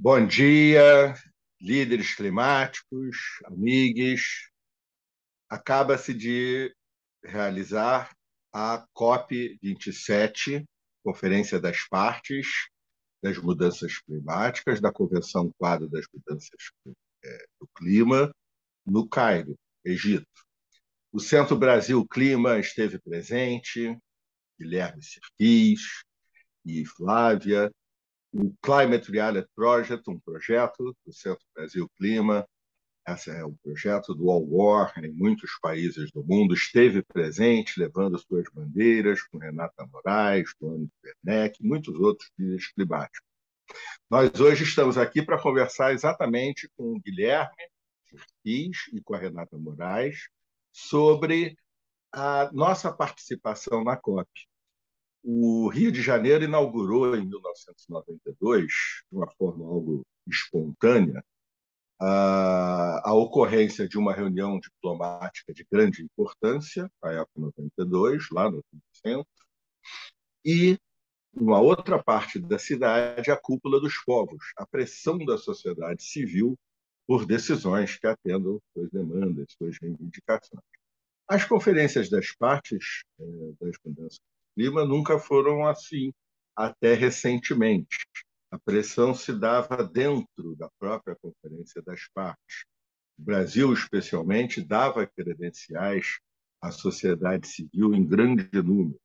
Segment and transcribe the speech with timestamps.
[0.00, 1.12] Bom dia,
[1.60, 4.48] líderes climáticos, amigos.
[5.50, 6.72] Acaba-se de
[7.20, 8.16] realizar
[8.52, 10.64] a COP27,
[11.02, 12.68] Conferência das Partes
[13.20, 16.70] das Mudanças Climáticas, da Convenção Quadro das Mudanças
[17.24, 18.32] é, do Clima,
[18.86, 20.28] no Cairo, Egito.
[21.10, 23.98] O Centro Brasil Clima esteve presente,
[24.60, 26.04] Guilherme Sirquis
[26.64, 27.68] e Flávia,
[28.32, 32.46] o Climate Reality Project, um projeto do Centro Brasil Clima,
[33.08, 38.18] esse é um projeto do All War em muitos países do mundo, esteve presente, levando
[38.18, 43.26] suas bandeiras, com Renata Moraes, Tony Werneck, muitos outros líderes climáticos.
[44.10, 47.70] Nós hoje estamos aqui para conversar exatamente com o Guilherme
[48.42, 50.28] Fis e com a Renata Moraes
[50.70, 51.56] sobre
[52.12, 54.28] a nossa participação na COP.
[55.22, 58.66] O Rio de Janeiro inaugurou em 1992,
[59.10, 61.22] de uma forma algo espontânea,
[62.00, 68.62] a, a ocorrência de uma reunião diplomática de grande importância, a época 92, lá no
[68.92, 69.26] centro,
[70.44, 70.78] e
[71.34, 76.56] uma outra parte da cidade, a cúpula dos povos, a pressão da sociedade civil
[77.06, 80.62] por decisões que atendam suas demandas, suas reivindicações.
[81.26, 84.20] As conferências das partes eh, das mudanças
[84.58, 86.12] clima nunca foram assim,
[86.56, 87.96] até recentemente.
[88.50, 92.64] A pressão se dava dentro da própria Conferência das Partes.
[93.16, 96.18] O Brasil, especialmente, dava credenciais
[96.60, 98.98] à sociedade civil em grande número.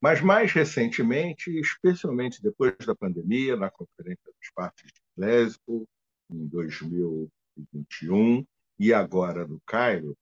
[0.00, 5.86] Mas, mais recentemente, especialmente depois da pandemia, na Conferência das Partes de Glasgow,
[6.28, 8.44] em 2021,
[8.80, 10.18] e agora no Cairo,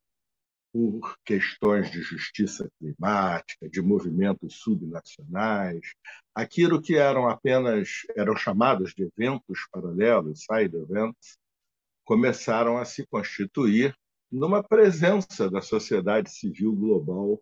[0.71, 5.93] por questões de justiça climática, de movimentos subnacionais,
[6.33, 11.37] aquilo que eram apenas eram chamados de eventos paralelos, side events,
[12.05, 13.95] começaram a se constituir
[14.31, 17.41] numa presença da sociedade civil global,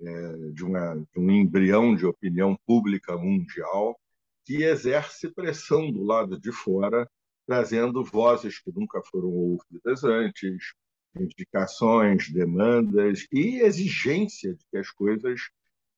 [0.00, 3.98] é, de, uma, de um embrião de opinião pública mundial
[4.44, 7.08] que exerce pressão do lado de fora,
[7.46, 10.72] trazendo vozes que nunca foram ouvidas antes,
[11.14, 15.40] indicações, demandas e exigência de que as coisas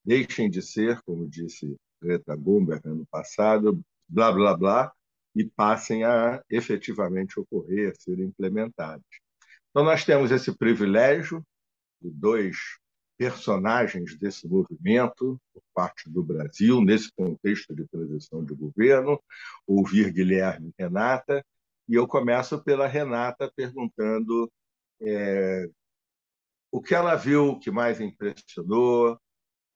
[0.04, 4.92] deixem de ser, como disse Greta Thunberg ano passado, blá blá blá,
[5.34, 9.04] e passem a efetivamente ocorrer, serem implementadas.
[9.70, 11.42] Então nós temos esse privilégio
[12.00, 12.56] de dois
[13.16, 19.22] personagens desse movimento por parte do Brasil nesse contexto de transição de governo,
[19.66, 21.44] ouvir Guilherme e Renata,
[21.88, 24.50] e eu começo pela Renata perguntando
[25.02, 25.66] é,
[26.70, 29.18] o que ela viu que mais impressionou,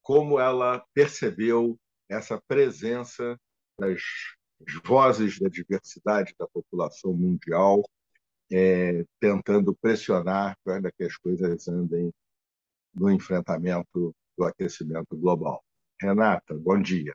[0.03, 1.79] como ela percebeu
[2.09, 3.39] essa presença
[3.79, 4.01] das
[4.85, 7.83] vozes da diversidade da população mundial
[8.51, 12.13] é, tentando pressionar para que as coisas andem
[12.95, 15.63] no enfrentamento do aquecimento global.
[16.01, 17.15] Renata, bom dia.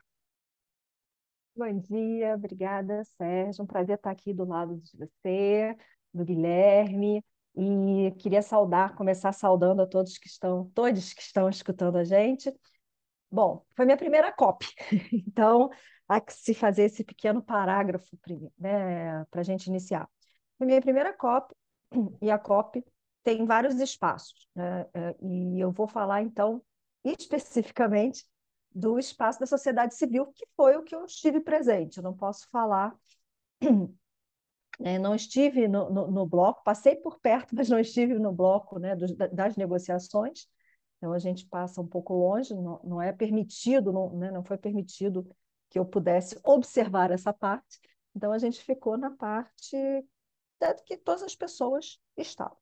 [1.54, 3.64] Bom dia, obrigada, Sérgio.
[3.64, 5.76] Um prazer estar aqui do lado de você,
[6.12, 7.22] do Guilherme,
[7.54, 12.52] e queria saudar, começar saudando a todos que estão, todos que estão escutando a gente.
[13.30, 14.66] Bom, foi minha primeira COP,
[15.12, 15.70] então
[16.08, 18.18] há que se fazer esse pequeno parágrafo
[18.58, 20.08] né, para a gente iniciar.
[20.58, 21.54] Foi minha primeira COP,
[22.20, 22.84] e a COP
[23.22, 26.62] tem vários espaços, né, é, e eu vou falar então
[27.04, 28.24] especificamente
[28.74, 31.98] do espaço da sociedade civil, que foi o que eu estive presente.
[31.98, 32.94] Eu não posso falar
[34.80, 38.78] é, não estive no, no, no, bloco, passei por perto, mas não estive no bloco
[38.78, 40.46] né, dos, das negociações.
[40.96, 44.56] Então a gente passa um pouco longe, não, não é permitido, não, né, não foi
[44.56, 45.28] permitido
[45.68, 47.80] que eu pudesse observar essa parte.
[48.14, 49.76] Então a gente ficou na parte
[50.86, 52.56] que todas as pessoas estavam.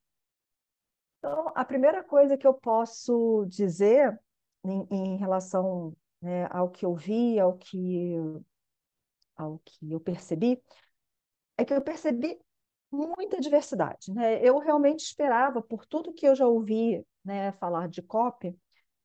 [1.19, 4.19] Então a primeira coisa que eu posso dizer
[4.65, 8.17] em, em relação né, ao que eu vi, ao que
[9.37, 10.63] ao que eu percebi,
[11.61, 12.39] é que eu percebi
[12.91, 14.13] muita diversidade.
[14.13, 14.43] Né?
[14.43, 18.57] Eu realmente esperava, por tudo que eu já ouvi né, falar de COP,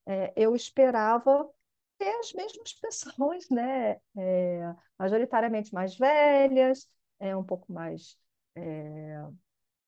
[0.06, 1.50] é, eu esperava
[1.98, 3.98] ter as mesmas pessoas, né?
[4.18, 6.88] É, majoritariamente mais velhas,
[7.20, 8.18] é, um pouco mais.
[8.56, 9.22] É,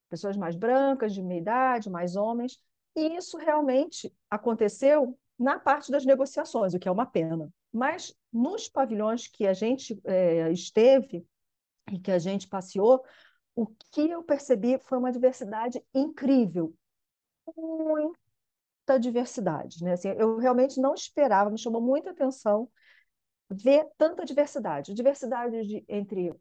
[0.09, 2.59] pessoas mais brancas, de meia idade, mais homens.
[2.95, 7.49] E isso realmente aconteceu na parte das negociações, o que é uma pena.
[7.71, 11.25] Mas nos pavilhões que a gente é, esteve,
[11.91, 13.03] e que a gente passeou,
[13.55, 16.73] o que eu percebi foi uma diversidade incrível,
[17.55, 19.93] muita diversidade, né?
[19.93, 22.69] Assim, eu realmente não esperava, me chamou muita atenção
[23.49, 26.33] ver tanta diversidade, diversidade de, entre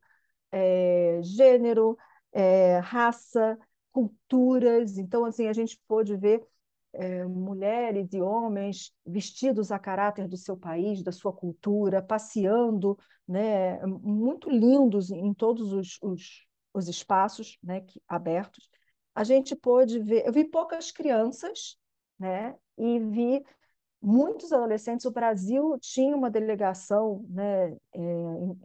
[0.52, 1.96] é, gênero,
[2.32, 3.58] é, raça,
[3.92, 4.99] culturas.
[4.99, 6.46] Então, assim, a gente pôde ver
[6.98, 13.78] é, mulheres e homens vestidos a caráter do seu país, da sua cultura, passeando, né,
[13.87, 18.69] muito lindos em todos os, os, os espaços né, que, abertos.
[19.14, 21.76] A gente pôde ver, eu vi poucas crianças,
[22.19, 23.44] né, e vi
[24.00, 25.06] muitos adolescentes.
[25.06, 28.00] O Brasil tinha uma delegação, né, é,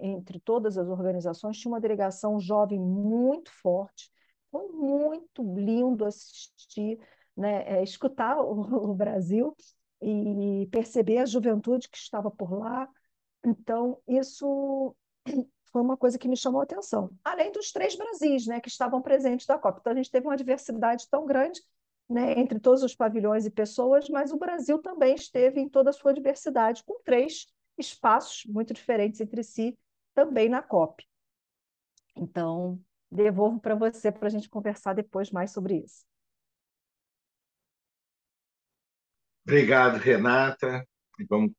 [0.02, 4.12] entre todas as organizações, tinha uma delegação jovem muito forte.
[4.52, 7.00] Foi muito lindo assistir
[7.36, 8.62] né, é, escutar o,
[8.92, 9.56] o Brasil
[10.02, 12.90] e perceber a juventude que estava por lá.
[13.46, 14.96] Então, isso
[15.72, 17.12] foi uma coisa que me chamou a atenção.
[17.24, 19.80] Além dos três Brasis, né, que estavam presentes da Copa.
[19.80, 21.62] Então, a gente teve uma diversidade tão grande
[22.10, 25.94] né, entre todos os pavilhões e pessoas, mas o Brasil também esteve em toda a
[25.94, 29.78] sua diversidade, com três espaços muito diferentes entre si,
[30.14, 31.06] também na COP.
[32.16, 32.80] Então,
[33.10, 36.06] devolvo para você para a gente conversar depois mais sobre isso.
[39.46, 40.88] Obrigado, Renata.
[41.30, 41.52] Vamos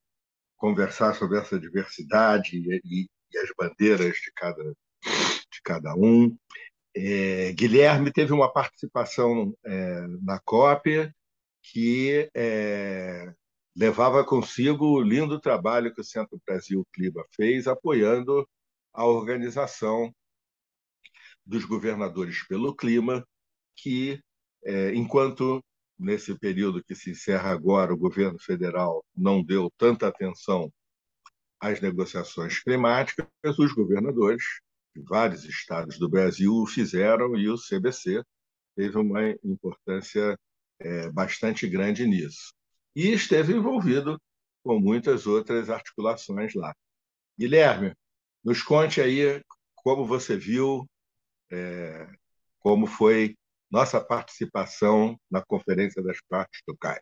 [0.57, 6.37] conversar sobre essa diversidade e, e, e as bandeiras de cada, de cada um.
[6.95, 11.11] É, Guilherme teve uma participação é, na COP
[11.63, 13.33] que é,
[13.75, 18.49] levava consigo o lindo trabalho que o Centro Brasil Clima fez, apoiando
[18.93, 20.15] a organização
[21.45, 23.27] dos governadores pelo clima,
[23.77, 24.21] que,
[24.65, 25.65] é, enquanto
[26.03, 30.71] nesse período que se encerra agora, o governo federal não deu tanta atenção
[31.61, 33.27] às negociações climáticas,
[33.59, 34.43] os governadores
[34.95, 38.23] de vários estados do Brasil o fizeram e o CBC
[38.77, 40.37] teve uma importância
[40.81, 42.53] é, bastante grande nisso.
[42.95, 44.21] E esteve envolvido
[44.63, 46.75] com muitas outras articulações lá.
[47.39, 47.95] Guilherme,
[48.45, 49.43] nos conte aí
[49.77, 50.87] como você viu,
[51.51, 52.09] é,
[52.61, 53.37] como foi
[53.73, 57.01] nossa participação na Conferência das Partes do Cairo.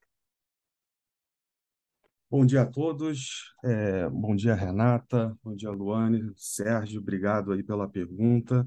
[2.31, 3.53] Bom dia a todos.
[3.65, 5.37] É, bom dia, Renata.
[5.43, 6.33] Bom dia, Luane.
[6.37, 8.65] Sérgio, obrigado aí pela pergunta.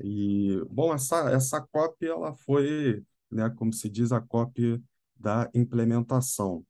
[0.00, 4.82] E, bom, essa, essa COP, ela foi, né, como se diz, a COP
[5.14, 6.64] da implementação.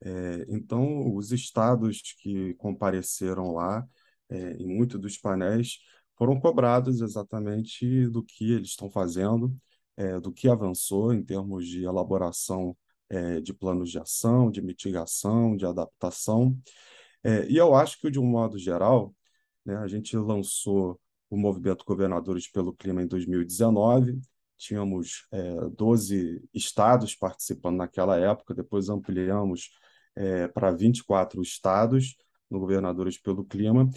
[0.00, 3.84] É, então, os estados que compareceram lá,
[4.28, 5.78] é, em muitos dos painéis,
[6.16, 9.52] foram cobrados exatamente do que eles estão fazendo,
[9.96, 12.76] é, do que avançou em termos de elaboração
[13.08, 16.58] é, de planos de ação, de mitigação, de adaptação.
[17.22, 19.14] É, e eu acho que, de um modo geral,
[19.64, 21.00] né, a gente lançou
[21.30, 24.20] o Movimento Governadores pelo Clima em 2019,
[24.58, 29.70] tínhamos é, 12 estados participando naquela época, depois ampliamos
[30.14, 32.16] é, para 24 estados
[32.50, 33.88] no Governadores pelo Clima.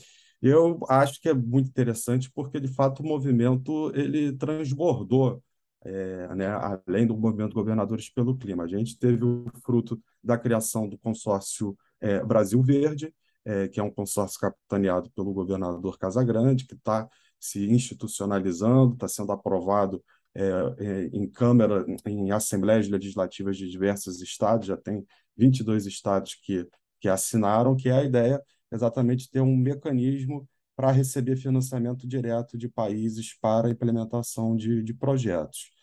[0.41, 5.43] Eu acho que é muito interessante porque, de fato, o movimento ele transbordou
[5.85, 6.47] é, né,
[6.87, 8.63] além do movimento Governadores pelo Clima.
[8.63, 13.13] A gente teve o fruto da criação do consórcio é, Brasil Verde,
[13.45, 17.07] é, que é um consórcio capitaneado pelo governador Casagrande, que está
[17.39, 20.03] se institucionalizando, está sendo aprovado
[20.33, 20.43] é,
[20.79, 25.05] é, em Câmara, em assembleias legislativas de diversos estados, já tem
[25.37, 26.67] 22 estados que,
[26.99, 28.41] que assinaram, que é a ideia
[28.71, 35.74] exatamente ter um mecanismo para receber financiamento direto de países para implementação de, de projetos.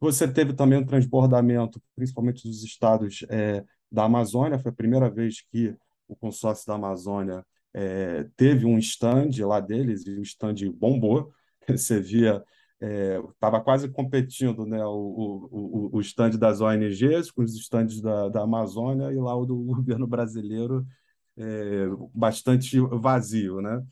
[0.00, 5.42] Você teve também um transbordamento, principalmente dos estados é, da Amazônia, foi a primeira vez
[5.42, 5.76] que
[6.08, 11.32] o consórcio da Amazônia é, teve um stand lá deles, e o stand bombou.
[11.68, 12.42] Você via,
[12.80, 18.28] estava é, quase competindo né, o, o, o stand das ONGs com os stands da,
[18.28, 20.86] da Amazônia e lá o do governo brasileiro
[21.36, 23.60] é, bastante vazio.
[23.60, 23.82] Né?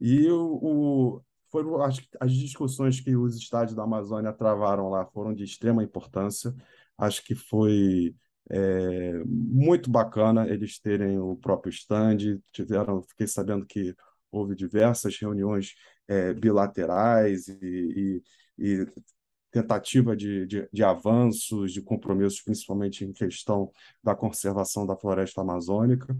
[0.00, 5.44] E o, foram as, as discussões que os estados da Amazônia travaram lá foram de
[5.44, 6.54] extrema importância.
[6.96, 8.14] Acho que foi
[8.50, 12.40] é, muito bacana eles terem o próprio stand.
[12.52, 13.94] Tiveram, fiquei sabendo que
[14.30, 15.74] houve diversas reuniões
[16.06, 18.22] é, bilaterais e,
[18.58, 18.86] e, e
[19.50, 26.16] tentativa de, de, de, avanços, de compromissos, principalmente em questão da conservação da floresta amazônica.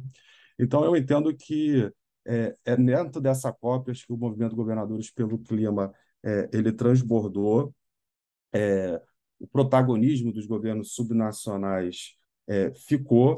[0.59, 1.91] Então, eu entendo que
[2.27, 5.93] é, é dentro dessa cópia que o movimento Governadores pelo Clima
[6.25, 7.75] é, ele transbordou
[8.53, 9.01] é,
[9.39, 13.37] o protagonismo dos governos subnacionais é, ficou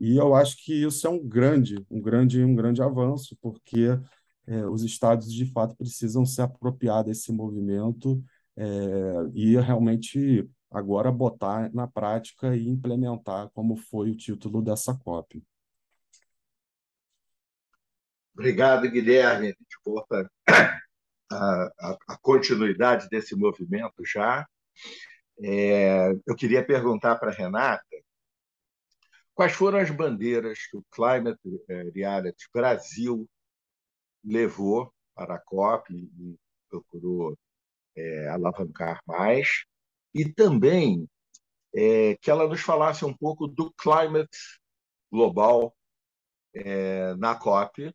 [0.00, 3.88] e eu acho que isso é um grande um grande um grande avanço porque
[4.46, 8.22] é, os estados de fato precisam se apropriar desse movimento
[8.56, 8.64] é,
[9.34, 15.42] e realmente agora botar na prática e implementar como foi o título dessa COP.
[18.34, 19.48] Obrigado, Guilherme.
[19.48, 20.28] Gente volta
[21.30, 24.46] a, continuidade desse movimento já.
[25.40, 27.84] É, eu queria perguntar para a Renata
[29.34, 31.40] quais foram as bandeiras que o Climate
[31.94, 33.28] Reality Brasil
[34.24, 36.36] levou para a COP e
[36.68, 37.38] procurou
[37.96, 39.64] é, alavancar mais,
[40.12, 41.08] e também
[41.74, 44.36] é, que ela nos falasse um pouco do climate
[45.10, 45.74] global
[46.54, 47.94] é, na COP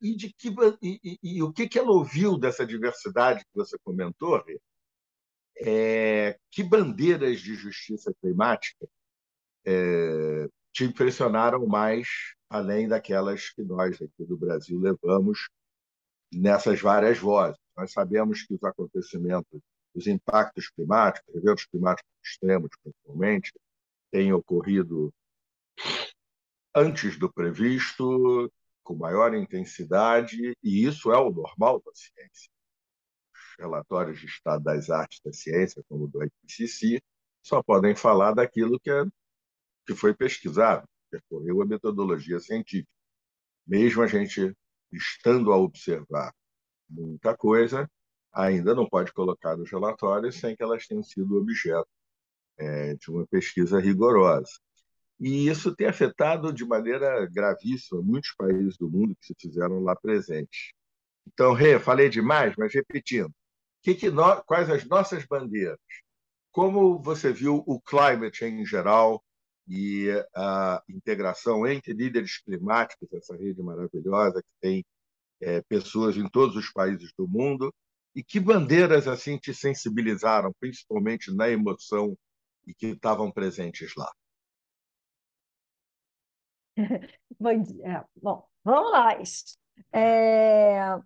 [0.00, 0.48] e de que
[0.82, 4.42] e, e, e, o que, que ela ouviu dessa diversidade que você comentou,
[5.58, 8.88] é, que bandeiras de justiça climática
[9.64, 12.08] é, te impressionaram mais,
[12.48, 15.48] além daquelas que nós aqui do Brasil levamos
[16.32, 17.58] nessas várias vozes.
[17.76, 19.60] Nós sabemos que os acontecimentos,
[19.94, 23.52] os impactos climáticos, eventos climáticos extremos, principalmente,
[24.10, 25.12] têm ocorrido
[26.74, 28.50] antes do previsto,
[28.90, 32.50] com maior intensidade, e isso é o normal da ciência.
[33.32, 37.00] Os relatórios de estado das artes da ciência, como o do IPCC,
[37.40, 39.04] só podem falar daquilo que, é,
[39.86, 42.90] que foi pesquisado, percorreu a metodologia científica.
[43.64, 44.52] Mesmo a gente
[44.90, 46.34] estando a observar
[46.88, 47.88] muita coisa,
[48.32, 51.88] ainda não pode colocar nos relatórios sem que elas tenham sido objeto
[52.58, 54.50] é, de uma pesquisa rigorosa.
[55.20, 59.94] E isso tem afetado de maneira gravíssima muitos países do mundo que se fizeram lá
[59.94, 60.72] presentes.
[61.26, 63.30] Então, Rê, falei demais, mas repetindo.
[63.82, 65.78] Que que nós, quais as nossas bandeiras?
[66.50, 69.22] Como você viu o climate em geral
[69.68, 74.84] e a integração entre líderes climáticos, essa rede maravilhosa que tem
[75.40, 77.72] é, pessoas em todos os países do mundo,
[78.14, 82.16] e que bandeiras assim te sensibilizaram, principalmente na emoção
[82.66, 84.10] e que estavam presentes lá?
[87.38, 88.04] Bom, dia.
[88.20, 89.16] Bom, vamos lá.
[89.92, 91.00] É, a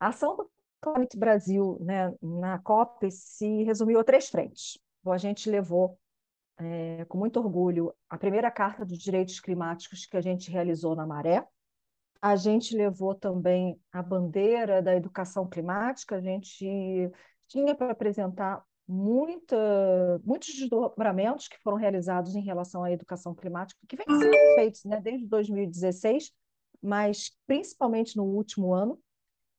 [0.00, 4.78] ação do Climate Brasil né, na COP se resumiu a três frentes.
[5.02, 5.98] Bom, a gente levou
[6.58, 11.06] é, com muito orgulho a primeira Carta dos Direitos Climáticos que a gente realizou na
[11.06, 11.46] Maré.
[12.20, 17.10] A gente levou também a bandeira da educação climática, a gente
[17.48, 19.56] tinha para apresentar muita,
[20.24, 25.00] muitos desdobramentos que foram realizados em relação à educação climática, que vem sendo feitos né,
[25.00, 26.30] desde 2016,
[26.82, 28.98] mas principalmente no último ano.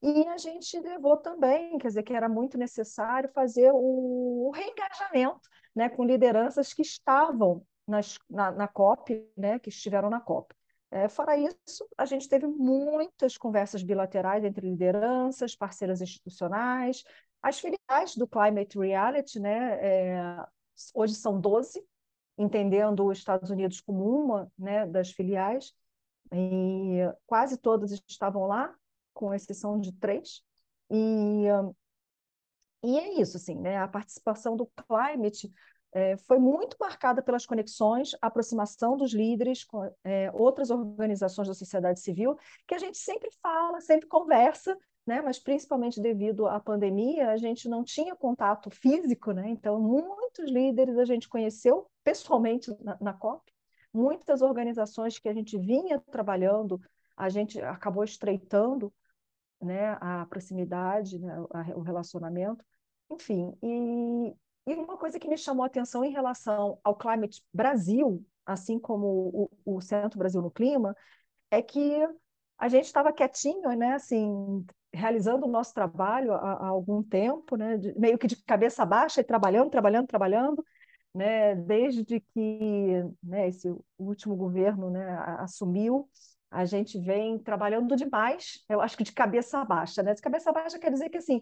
[0.01, 5.50] E a gente levou também, quer dizer, que era muito necessário fazer o, o reengajamento
[5.75, 10.53] né, com lideranças que estavam nas, na, na COP, né, que estiveram na COP.
[10.91, 17.03] É, fora isso, a gente teve muitas conversas bilaterais entre lideranças, parceiras institucionais,
[17.42, 20.46] as filiais do Climate Reality, né, é,
[20.94, 21.84] hoje são 12,
[22.38, 25.74] entendendo os Estados Unidos como uma né, das filiais,
[26.34, 28.74] e quase todas estavam lá,
[29.13, 30.42] com exceção de três.
[30.89, 31.46] E,
[32.84, 33.77] e é isso, assim, né?
[33.77, 35.51] A participação do Climate
[35.94, 42.01] é, foi muito marcada pelas conexões, aproximação dos líderes com é, outras organizações da sociedade
[42.01, 42.38] civil,
[42.68, 45.21] que a gente sempre fala, sempre conversa, né?
[45.21, 49.50] mas principalmente devido à pandemia, a gente não tinha contato físico, né?
[49.50, 53.51] então muitos líderes a gente conheceu pessoalmente na, na COP,
[53.93, 56.81] muitas organizações que a gente vinha trabalhando,
[57.15, 58.93] a gente acabou estreitando
[59.62, 61.33] né, a proximidade, né,
[61.75, 62.63] o relacionamento,
[63.09, 63.57] enfim.
[63.63, 64.35] E,
[64.67, 69.50] e uma coisa que me chamou a atenção em relação ao Climate Brasil, assim como
[69.65, 70.95] o, o Centro Brasil no Clima,
[71.50, 72.05] é que
[72.57, 77.77] a gente estava quietinho, né, assim, realizando o nosso trabalho há, há algum tempo, né,
[77.77, 80.65] de, meio que de cabeça baixa e trabalhando, trabalhando, trabalhando,
[81.13, 86.09] né, desde que né, esse último governo né, assumiu,
[86.51, 90.13] a gente vem trabalhando demais, eu acho que de cabeça baixa, né?
[90.13, 91.41] De cabeça baixa quer dizer que assim,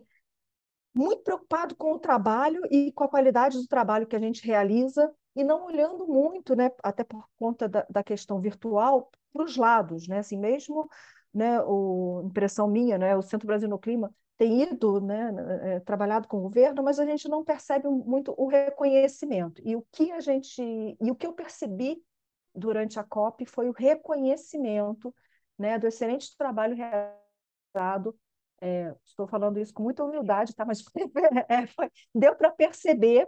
[0.94, 5.14] muito preocupado com o trabalho e com a qualidade do trabalho que a gente realiza
[5.36, 10.08] e não olhando muito, né, até por conta da, da questão virtual, para os lados,
[10.08, 10.88] né, assim mesmo
[11.34, 16.28] né, o, impressão minha, né, o Centro Brasil no Clima tem ido, né, é, trabalhado
[16.28, 19.62] com o governo, mas a gente não percebe muito o reconhecimento.
[19.64, 22.02] E o que a gente, e o que eu percebi
[22.54, 25.14] durante a COP foi o reconhecimento,
[25.58, 28.16] né, do excelente trabalho realizado.
[28.62, 30.66] É, estou falando isso com muita humildade, tá?
[30.66, 30.84] Mas
[31.50, 33.28] é, foi, deu para perceber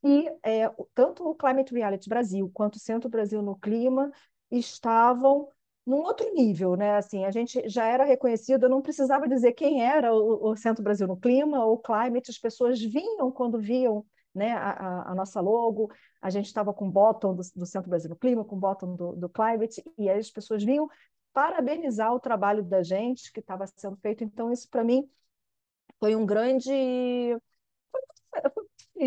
[0.00, 4.10] que é, tanto o Climate Reality Brasil quanto o Centro Brasil no Clima
[4.50, 5.48] estavam
[5.86, 6.96] num outro nível, né?
[6.96, 10.82] Assim, a gente já era reconhecido, eu não precisava dizer quem era o, o Centro
[10.82, 15.90] Brasil no Clima ou Climate, as pessoas vinham quando viam né, a, a, nossa logo,
[16.20, 18.96] a gente estava com o bottom do, do, Centro Brasil no Clima, com o bottom
[18.96, 20.88] do, do Climate, e as pessoas vinham
[21.32, 24.24] parabenizar o trabalho da gente que estava sendo feito.
[24.24, 25.08] Então, isso para mim
[25.98, 26.70] foi um grande.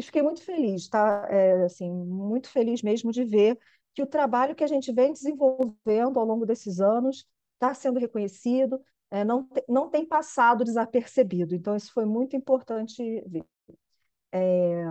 [0.03, 1.27] Fiquei muito feliz, tá?
[1.29, 3.57] É, assim, muito feliz mesmo de ver
[3.95, 8.79] que o trabalho que a gente vem desenvolvendo ao longo desses anos está sendo reconhecido,
[9.09, 11.55] é, não, não tem passado desapercebido.
[11.55, 13.45] Então, isso foi muito importante ver.
[14.33, 14.83] É,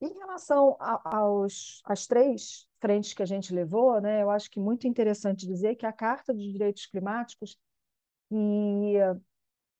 [0.00, 4.60] em relação a, aos, às três frentes que a gente levou, né, eu acho que
[4.60, 7.58] muito interessante dizer que a Carta dos Direitos Climáticos,
[8.30, 8.94] e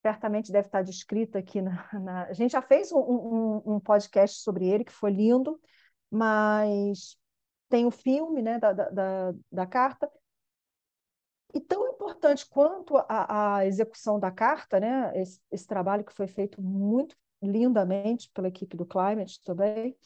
[0.03, 2.25] certamente deve estar descrita aqui na, na...
[2.25, 5.61] A gente já fez um, um, um, podcast sobre ele, que foi lindo,
[6.11, 7.17] mas
[7.71, 10.11] tem o filme né, da, da, da carta,
[11.55, 16.27] e tão importante quanto a, a execução da carta, né, esse, esse, trabalho que foi
[16.27, 19.97] feito muito lindamente pela equipe do Climate também,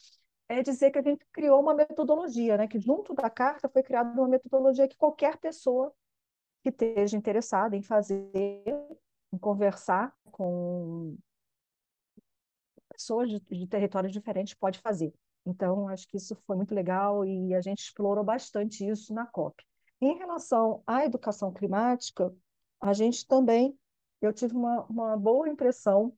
[0.49, 4.11] é dizer que a gente criou uma metodologia, né, que junto da carta foi criada
[4.21, 5.93] uma metodologia que qualquer pessoa
[6.63, 8.31] que esteja interessada em fazer,
[9.33, 11.17] em conversar com
[12.91, 15.13] pessoas de, de territórios diferentes pode fazer.
[15.47, 19.63] Então, acho que isso foi muito legal e a gente explorou bastante isso na COP.
[20.01, 22.35] Em relação à educação climática,
[22.81, 23.79] a gente também,
[24.21, 26.17] eu tive uma, uma boa impressão,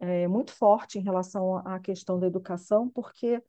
[0.00, 3.42] é, muito forte em relação à questão da educação, porque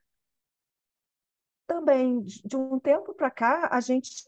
[1.67, 4.23] também, de um tempo para cá, a gente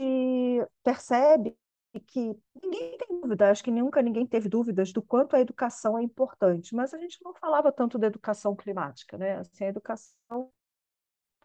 [0.84, 1.56] percebe
[2.00, 6.04] que ninguém tem dúvida, acho que nunca ninguém teve dúvidas do quanto a educação é
[6.04, 9.38] importante, mas a gente não falava tanto da educação climática, né?
[9.38, 10.52] Assim, a educação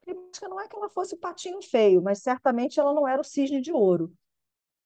[0.02, 3.24] climática não é que ela fosse o patinho feio, mas certamente ela não era o
[3.24, 4.12] cisne de ouro.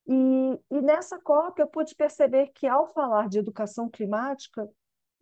[0.07, 4.69] E, e nessa COP eu pude perceber que, ao falar de educação climática,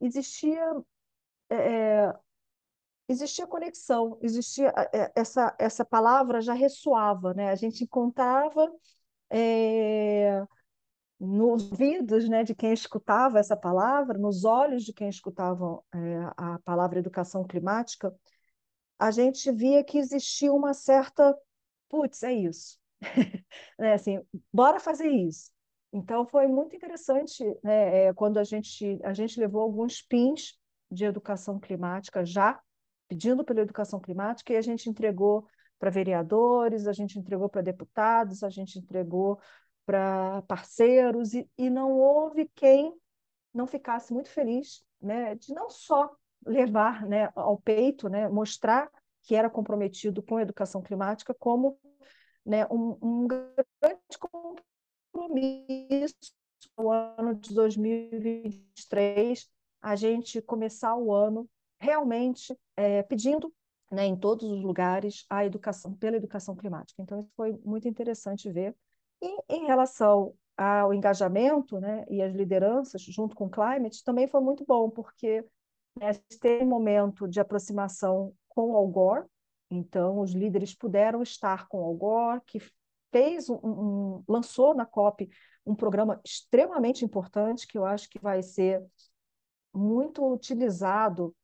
[0.00, 0.62] existia,
[1.50, 2.12] é,
[3.08, 7.50] existia conexão, existia é, essa, essa palavra já ressoava, né?
[7.50, 8.70] A gente encontrava
[9.30, 10.44] é,
[11.18, 15.98] nos ouvidos né, de quem escutava essa palavra, nos olhos de quem escutava é,
[16.36, 18.14] a palavra educação climática,
[18.98, 21.36] a gente via que existia uma certa,
[21.88, 22.78] putz, é isso,
[23.78, 24.20] né, assim,
[24.52, 25.50] bora fazer isso.
[25.92, 30.58] Então foi muito interessante, né, é, quando a gente a gente levou alguns pins
[30.90, 32.60] de educação climática já
[33.08, 35.46] pedindo pela educação climática e a gente entregou
[35.78, 39.40] para vereadores, a gente entregou para deputados, a gente entregou
[39.84, 42.94] para parceiros, e, e não houve quem
[43.52, 46.10] não ficasse muito feliz né, de não só
[46.44, 48.90] levar né, ao peito, né, mostrar
[49.22, 51.78] que era comprometido com a educação climática, como
[52.44, 54.18] né, um, um grande
[55.12, 56.14] compromisso
[56.76, 59.48] no ano de 2023,
[59.80, 63.52] a gente começar o ano realmente é, pedindo
[63.90, 67.02] né, em todos os lugares a educação pela educação climática.
[67.02, 68.74] Então isso foi muito interessante ver.
[69.22, 74.40] E em relação ao engajamento, né, e as lideranças junto com o Climate também foi
[74.40, 75.44] muito bom porque
[75.98, 79.26] né, teve um momento de aproximação com o Al Gore,
[79.70, 82.60] então os líderes puderam estar com o Al Gore, que
[83.10, 85.28] fez um, um, lançou na COP
[85.64, 88.84] um programa extremamente importante que eu acho que vai ser
[89.72, 91.34] muito utilizado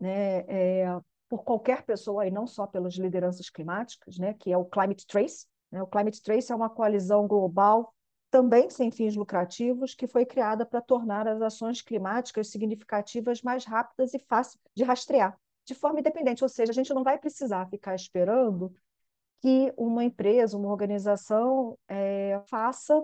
[0.00, 4.64] né, é, por qualquer pessoa e não só pelas lideranças climáticas, né, que é o
[4.64, 5.46] Climate Trace.
[5.70, 5.82] Né?
[5.82, 7.94] O Climate Trace é uma coalizão global
[8.30, 14.12] também sem fins lucrativos que foi criada para tornar as ações climáticas significativas mais rápidas
[14.14, 17.94] e fáceis de rastrear, de forma independente, ou seja, a gente não vai precisar ficar
[17.94, 18.72] esperando
[19.40, 23.02] que uma empresa, uma organização é, faça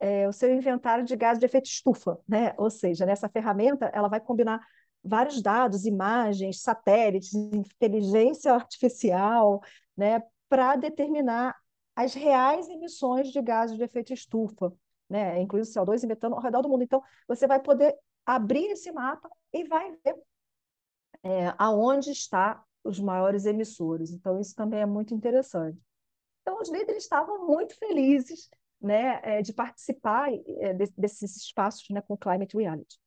[0.00, 2.54] é, o seu inventário de gás de efeito estufa, né?
[2.56, 4.60] Ou seja, nessa ferramenta ela vai combinar
[5.04, 9.62] vários dados, imagens, satélites, inteligência artificial,
[9.96, 11.54] né, para determinar
[11.94, 14.72] as reais emissões de gases de efeito estufa,
[15.08, 16.82] né, incluindo CO2 e metano ao redor do mundo.
[16.82, 20.16] Então, você vai poder abrir esse mapa e vai ver
[21.22, 24.10] é, aonde está os maiores emissores.
[24.10, 25.78] Então, isso também é muito interessante.
[26.42, 32.16] Então, os líderes estavam muito felizes né, é, de participar é, desses espaços né, com
[32.16, 32.98] Climate Reality.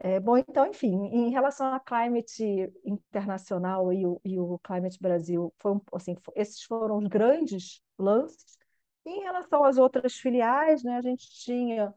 [0.00, 5.52] É, bom, então, enfim, em relação à Climate Internacional e o, e o Climate Brasil,
[5.58, 8.56] foi assim, esses foram os grandes lances.
[9.04, 11.92] E em relação às outras filiais, né, a gente tinha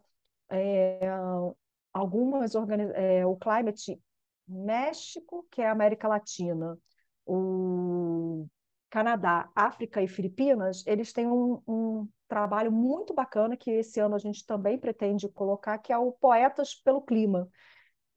[0.50, 1.00] é,
[1.94, 2.54] algumas
[2.96, 4.02] é, o Climate
[4.48, 6.78] México, que é América Latina,
[7.26, 8.48] o
[8.90, 14.20] Canadá, África e Filipinas, eles têm um, um, trabalho muito bacana que esse ano a
[14.20, 17.50] gente também pretende colocar, que é o Poetas pelo Clima,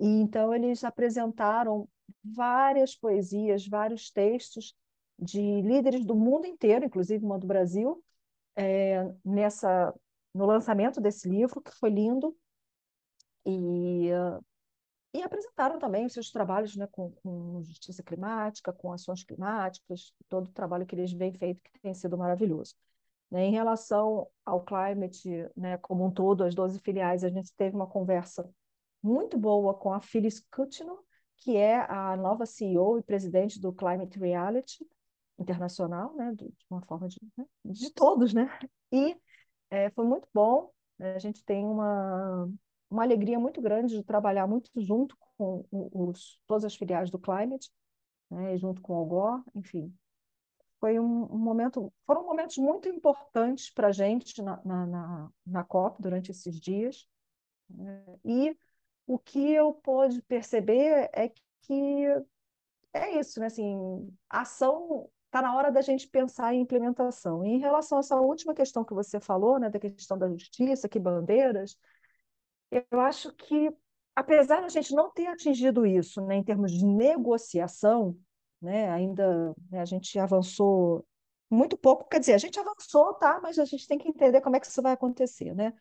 [0.04, 1.88] e então eles apresentaram
[2.22, 4.74] várias poesias, vários textos
[5.18, 8.04] de líderes do mundo inteiro, inclusive uma do Brasil,
[8.54, 9.94] é, nessa
[10.34, 12.36] no lançamento desse livro, que foi lindo.
[13.46, 14.10] E
[15.14, 20.48] e apresentaram também os seus trabalhos né, com, com, justiça climática, com ações climáticas, todo
[20.48, 22.74] o trabalho que eles vêm feito, que tem sido maravilhoso.
[23.30, 27.76] Né, em relação ao Climate né, como um todo, as 12 filiais, a gente teve
[27.76, 28.48] uma conversa
[29.04, 30.98] muito boa com a Phyllis Kutino,
[31.36, 34.86] que é a nova CEO e presidente do Climate Reality
[35.38, 38.48] Internacional, né, de uma forma de, né, de todos, né?
[38.90, 39.14] E
[39.68, 40.70] é, foi muito bom.
[40.98, 42.48] Né, a gente tem uma,
[42.88, 47.70] uma alegria muito grande de trabalhar muito junto com os, todas as filiais do Climate,
[48.30, 49.94] né, junto com o Algor, enfim.
[50.80, 55.64] Foi um, um, momento, foram momentos muito importantes para a gente na, na, na, na,
[55.64, 57.06] COP durante esses dias.
[57.68, 58.56] Né, e
[59.06, 62.06] o que eu pude perceber é que
[62.92, 63.46] é isso, né?
[63.46, 67.44] Assim, a ação está na hora da gente pensar em implementação.
[67.44, 70.88] E em relação a essa última questão que você falou, né, da questão da justiça,
[70.88, 71.76] que bandeiras,
[72.70, 73.70] eu acho que,
[74.14, 78.16] apesar de a gente não ter atingido isso né, em termos de negociação,
[78.60, 81.04] né, ainda né, a gente avançou
[81.50, 84.56] muito pouco, quer dizer, a gente avançou, tá, mas a gente tem que entender como
[84.56, 85.72] é que isso vai acontecer, né?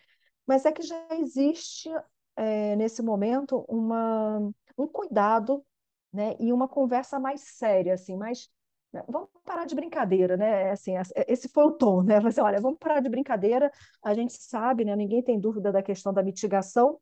[0.45, 1.89] Mas é que já existe,
[2.35, 4.39] é, nesse momento, uma,
[4.77, 5.63] um cuidado
[6.11, 8.49] né, e uma conversa mais séria, assim, mais
[8.93, 10.69] né, vamos parar de brincadeira, né?
[10.71, 10.93] Assim,
[11.27, 12.19] esse foi o tom, né?
[12.19, 13.71] Mas, olha, vamos parar de brincadeira.
[14.03, 14.95] A gente sabe, né?
[14.95, 16.99] Ninguém tem dúvida da questão da mitigação,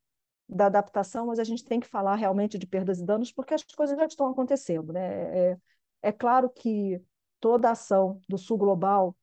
[0.48, 3.64] da adaptação, mas a gente tem que falar realmente de perdas e danos porque as
[3.64, 5.52] coisas já estão acontecendo, né?
[5.52, 5.58] É,
[6.04, 7.02] é claro que
[7.42, 9.16] toda ação do Sul Global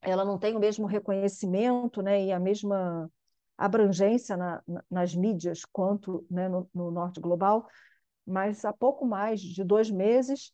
[0.00, 2.24] ela não tem o mesmo reconhecimento, né?
[2.24, 3.10] E a mesma
[3.64, 7.68] abrangência na, nas mídias quanto né, no, no Norte Global,
[8.26, 10.52] mas há pouco mais de dois meses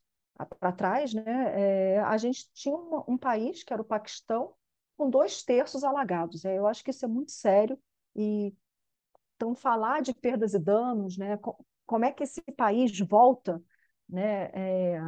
[0.60, 1.24] para trás, né,
[1.96, 4.54] é, a gente tinha um, um, país, que era o Paquistão,
[4.96, 6.44] com dois terços alagados.
[6.44, 7.78] É, eu acho que isso é muito sério.
[8.14, 8.54] E,
[9.36, 11.38] então, falar de perdas e danos, né,
[11.86, 13.62] como é que esse país volta
[14.08, 15.00] né, é,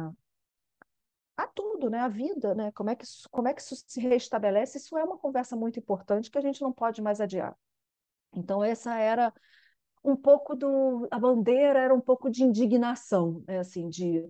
[1.37, 3.99] a tudo, né, a vida, né, como, é que isso, como é que isso se
[3.99, 7.57] restabelece, isso é uma conversa muito importante que a gente não pode mais adiar.
[8.33, 9.33] Então, essa era
[10.03, 11.07] um pouco do.
[11.11, 14.27] A bandeira era um pouco de indignação, né, assim, de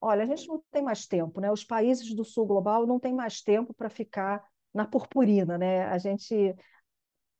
[0.00, 1.50] olha, a gente não tem mais tempo, né?
[1.50, 5.86] Os países do sul global não têm mais tempo para ficar na purpurina, né?
[5.86, 6.54] A gente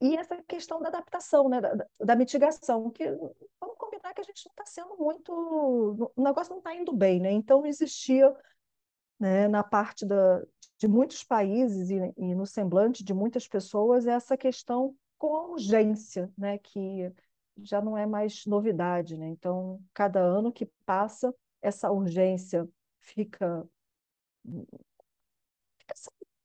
[0.01, 1.61] e essa questão da adaptação, né?
[1.61, 3.05] Da, da mitigação, que
[3.61, 5.33] vamos combinar que a gente não está sendo muito,
[6.17, 7.31] o negócio não está indo bem, né?
[7.33, 8.35] Então existia,
[9.19, 10.43] né, na parte da,
[10.79, 16.33] de muitos países e, e no semblante de muitas pessoas essa questão com a urgência,
[16.37, 16.59] né?
[16.59, 17.13] Que
[17.59, 19.29] já não é mais novidade, né?
[19.29, 22.69] Então cada ano que passa essa urgência
[23.01, 23.67] fica.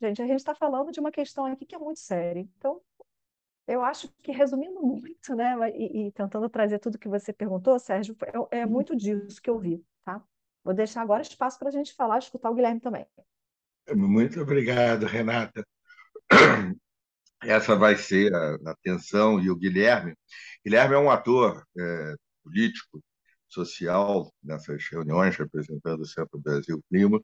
[0.02, 2.40] Gente, a gente está falando de uma questão aqui que é muito séria.
[2.40, 2.82] Então,
[3.68, 8.16] eu acho que, resumindo muito, né, e, e tentando trazer tudo que você perguntou, Sérgio,
[8.52, 10.24] é, é muito disso que eu vi, tá?
[10.64, 13.06] Vou deixar agora espaço para a gente falar, escutar o Guilherme também.
[13.94, 15.64] Muito obrigado, Renata.
[17.44, 20.14] Essa vai ser a atenção e o Guilherme.
[20.64, 23.02] Guilherme é um ator é, político
[23.48, 27.20] social nessas reuniões representando o Centro Brasil Clima,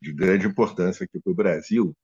[0.00, 1.96] de grande importância aqui para o Brasil.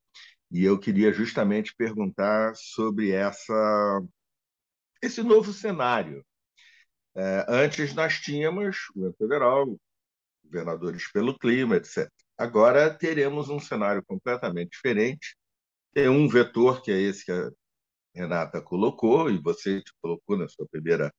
[0.51, 4.03] E eu queria justamente perguntar sobre essa,
[5.03, 6.25] esse novo cenário.
[7.17, 9.81] É, antes nós tínhamos o governo federal,
[10.45, 12.09] governadores pelo clima, etc.
[12.37, 15.37] Agora teremos um cenário completamente diferente.
[15.95, 17.51] Tem um vetor, que é esse que a
[18.15, 21.13] Renata colocou, e você colocou na sua primeira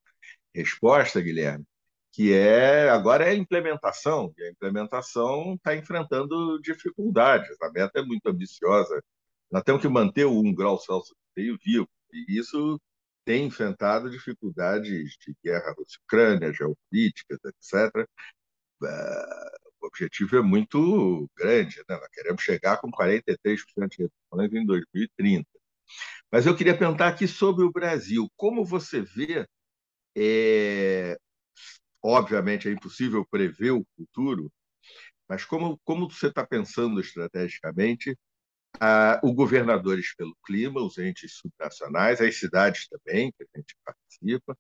[0.53, 1.65] resposta, Guilherme,
[2.11, 7.55] que é agora é a implementação, e a implementação está enfrentando dificuldades.
[7.61, 9.01] A meta é muito ambiciosa.
[9.51, 12.79] Nós temos que manter o 1 grau Celsius meio vivo, e isso
[13.25, 18.07] tem enfrentado dificuldades de guerra Rússia-Ucrânia, geopolíticas, etc.
[19.86, 21.95] O objetivo é muito grande, né?
[21.95, 25.48] nós queremos chegar com 43% de reduções em 2030.
[26.32, 28.28] Mas eu queria perguntar aqui sobre o Brasil.
[28.36, 29.48] Como você vê
[30.17, 31.17] é,
[32.08, 34.54] Obviamente é impossível prever o futuro,
[35.28, 38.15] mas como, como você está pensando estrategicamente
[38.80, 44.56] ah, o Governadores pelo Clima, os entes subnacionais, as cidades também, que a gente participa,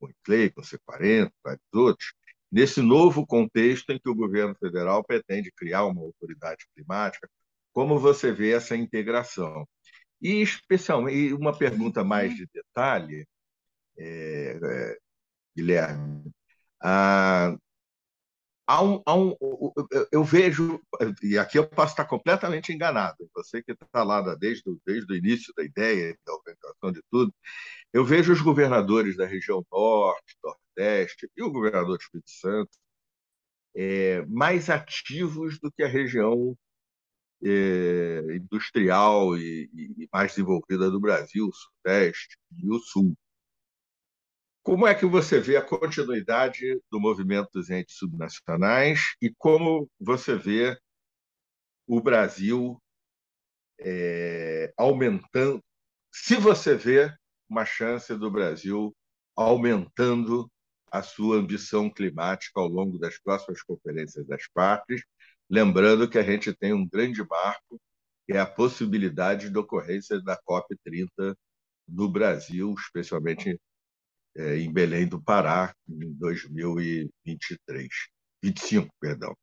[0.00, 2.12] com o ICLEI, com o C40, vários outros,
[2.50, 7.28] nesse novo contexto em que o governo federal pretende criar uma autoridade climática,
[7.72, 9.66] como você vê essa integração?
[10.20, 13.26] E, especialmente, uma pergunta mais de detalhe,
[13.98, 14.98] é, é,
[15.56, 16.30] Guilherme,
[16.82, 17.56] ah,
[18.66, 19.36] há um, há um,
[20.10, 20.80] eu vejo,
[21.22, 25.16] e aqui eu posso estar completamente enganado, você que está lá desde, o, desde o
[25.16, 27.32] início da ideia, da organização de tudo,
[27.92, 32.70] eu vejo os governadores da região norte, nordeste e o governador de Espírito Santo
[33.74, 36.56] é, mais ativos do que a região
[37.44, 43.16] é, industrial e, e, mais desenvolvida do Brasil, o Sudeste e o Sul.
[44.66, 50.34] Como é que você vê a continuidade do movimento dos entes subnacionais e como você
[50.34, 50.76] vê
[51.86, 52.76] o Brasil
[53.78, 55.62] é, aumentando?
[56.12, 57.14] Se você vê
[57.48, 58.92] uma chance do Brasil
[59.36, 60.50] aumentando
[60.90, 65.00] a sua ambição climática ao longo das próximas conferências das partes,
[65.48, 67.80] lembrando que a gente tem um grande marco,
[68.26, 71.36] que é a possibilidade de ocorrência da COP30
[71.86, 73.60] no Brasil, especialmente
[74.36, 77.88] é, em Belém do Pará, em 2023.
[78.42, 79.34] 25, perdão.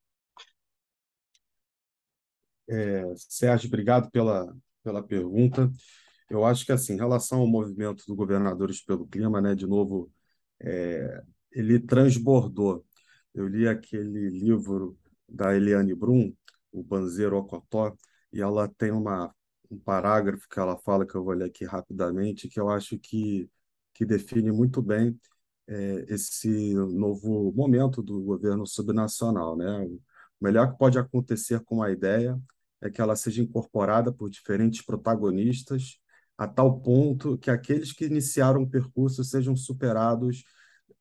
[2.69, 5.69] É, Sérgio, obrigado pela, pela pergunta.
[6.29, 10.11] Eu acho que, assim, em relação ao movimento do Governadores pelo Clima, né, de novo,
[10.61, 12.85] é, ele transbordou.
[13.33, 16.33] Eu li aquele livro da Eliane Brum,
[16.71, 17.95] O Banzeiro Ocotó,
[18.31, 19.33] e ela tem uma,
[19.69, 23.49] um parágrafo que ela fala, que eu vou ler aqui rapidamente, que eu acho que
[23.93, 25.17] que define muito bem
[25.67, 29.55] é, esse novo momento do governo subnacional.
[29.55, 29.79] Né?
[29.81, 29.99] O
[30.41, 32.39] melhor que pode acontecer com a ideia
[32.81, 35.99] é que ela seja incorporada por diferentes protagonistas,
[36.37, 40.43] a tal ponto que aqueles que iniciaram o percurso sejam superados,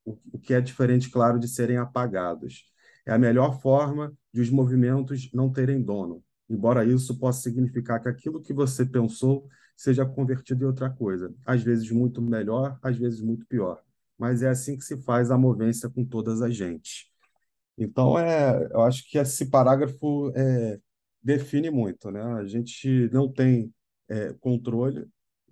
[0.05, 2.65] o, o que é diferente, claro, de serem apagados.
[3.05, 8.09] É a melhor forma de os movimentos não terem dono, embora isso possa significar que
[8.09, 9.49] aquilo que você pensou
[9.83, 11.35] seja convertido em outra coisa.
[11.45, 13.83] Às vezes muito melhor, às vezes muito pior.
[14.17, 17.11] Mas é assim que se faz a movência com todas as gente.
[17.77, 20.79] Então, é, eu acho que esse parágrafo é,
[21.21, 22.13] define muito.
[22.13, 22.23] Né?
[22.23, 23.75] A gente não tem
[24.09, 25.09] é, controle,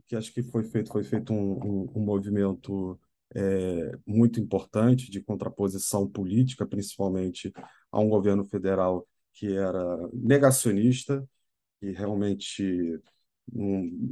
[0.07, 3.01] que acho que foi feito, foi feito um, um, um movimento
[3.35, 7.53] é, muito importante de contraposição política, principalmente
[7.91, 11.29] a um governo federal que era negacionista
[11.83, 13.01] e realmente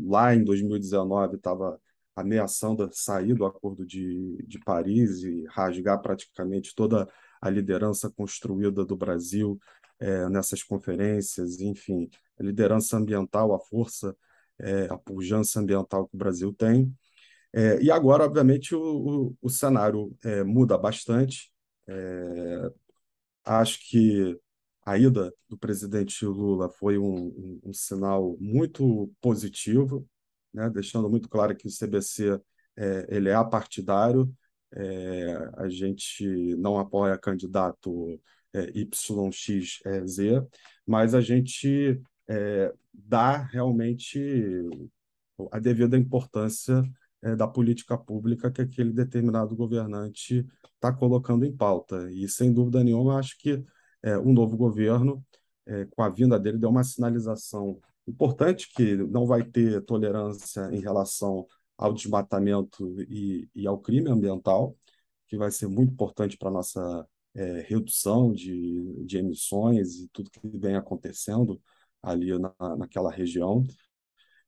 [0.06, 1.80] lá em 2019 estava
[2.14, 7.08] ameaçando sair do Acordo de, de Paris e rasgar praticamente toda
[7.40, 9.58] a liderança construída do Brasil
[10.00, 14.16] é, nessas conferências, enfim, a liderança ambiental, a força,
[14.58, 16.92] é, a pujança ambiental que o Brasil tem.
[17.52, 21.52] É, e agora, obviamente, o, o, o cenário é, muda bastante.
[21.86, 22.70] É,
[23.44, 24.38] acho que
[24.88, 30.08] a ida do presidente Lula foi um, um, um sinal muito positivo,
[30.52, 30.70] né?
[30.70, 32.40] deixando muito claro que o CBC
[32.74, 34.34] é, ele é apartidário,
[34.72, 36.24] é, a gente
[36.56, 38.18] não apoia candidato
[38.54, 40.18] é, YXZ,
[40.86, 44.18] mas a gente é, dá realmente
[45.52, 46.82] a devida importância
[47.20, 52.10] é, da política pública que aquele determinado governante está colocando em pauta.
[52.10, 53.62] E, sem dúvida nenhuma, acho que
[54.02, 55.24] é, um novo governo,
[55.66, 60.80] é, com a vinda dele, deu uma sinalização importante que não vai ter tolerância em
[60.80, 64.76] relação ao desmatamento e, e ao crime ambiental,
[65.28, 70.30] que vai ser muito importante para a nossa é, redução de, de emissões e tudo
[70.30, 71.60] que vem acontecendo
[72.02, 73.64] ali na, naquela região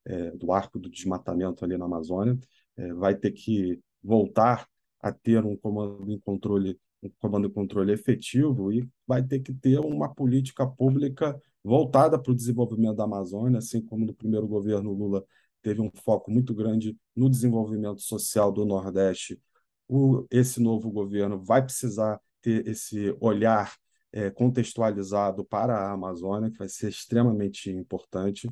[0.04, 2.38] é, do arco do desmatamento ali na Amazônia.
[2.76, 4.66] É, vai ter que voltar
[5.00, 6.78] a ter um comando em controle
[7.18, 12.34] comando e controle efetivo e vai ter que ter uma política pública voltada para o
[12.34, 15.24] desenvolvimento da Amazônia, assim como no primeiro governo Lula
[15.62, 19.40] teve um foco muito grande no desenvolvimento social do Nordeste.
[19.88, 23.74] O, esse novo governo vai precisar ter esse olhar
[24.12, 28.48] é, contextualizado para a Amazônia, que vai ser extremamente importante.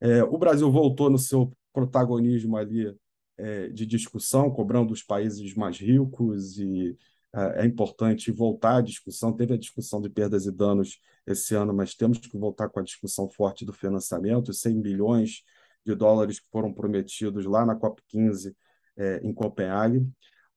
[0.00, 2.94] É, o Brasil voltou no seu protagonismo ali
[3.38, 6.96] é, de discussão, cobrando os países mais ricos e
[7.34, 9.32] é, é importante voltar à discussão.
[9.32, 12.82] Teve a discussão de perdas e danos esse ano, mas temos que voltar com a
[12.82, 15.42] discussão forte do financiamento, 100 bilhões
[15.84, 18.54] de dólares que foram prometidos lá na COP15
[18.96, 20.08] é, em Copenhague.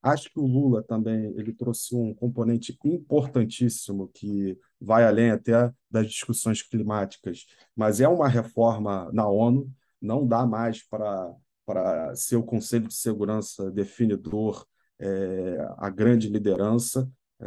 [0.01, 6.07] Acho que o Lula também ele trouxe um componente importantíssimo que vai além até das
[6.07, 9.69] discussões climáticas, mas é uma reforma na ONU.
[10.01, 11.35] Não dá mais para
[11.69, 14.65] para ser o Conselho de Segurança definidor
[14.99, 17.09] é, a grande liderança,
[17.41, 17.45] é,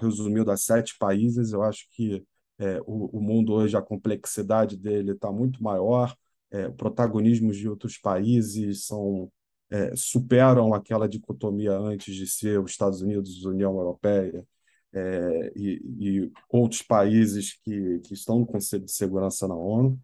[0.00, 1.52] resumido a sete países.
[1.52, 2.24] Eu acho que
[2.58, 6.14] é, o, o, mundo hoje, a complexidade dele está muito maior,
[6.50, 9.30] é, protagonismos de outros países são
[9.70, 14.46] é, superam aquela dicotomia antes de ser os Estados Unidos, União Europeia
[14.92, 20.00] é, e, e, outros países que, que estão no Conselho de Segurança na ONU.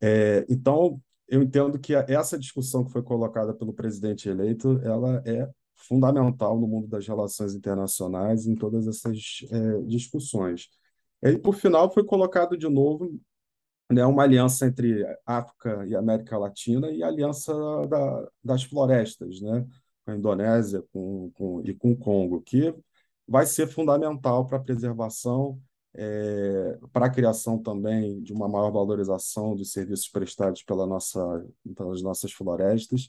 [0.00, 5.48] É, então, eu entendo que essa discussão que foi colocada pelo presidente eleito, ela é
[5.86, 10.68] fundamental no mundo das relações internacionais, em todas essas é, discussões.
[11.22, 13.18] E, por final, foi colocado de novo
[13.90, 17.52] né, uma aliança entre África e América Latina e a aliança
[17.88, 19.66] da, das florestas, né,
[20.04, 22.74] com a Indonésia com, com, e com o Congo, que
[23.26, 25.60] vai ser fundamental para a preservação,
[25.94, 32.02] é, para a criação também de uma maior valorização dos serviços prestados pela nossa, pelas
[32.02, 33.08] nossas florestas.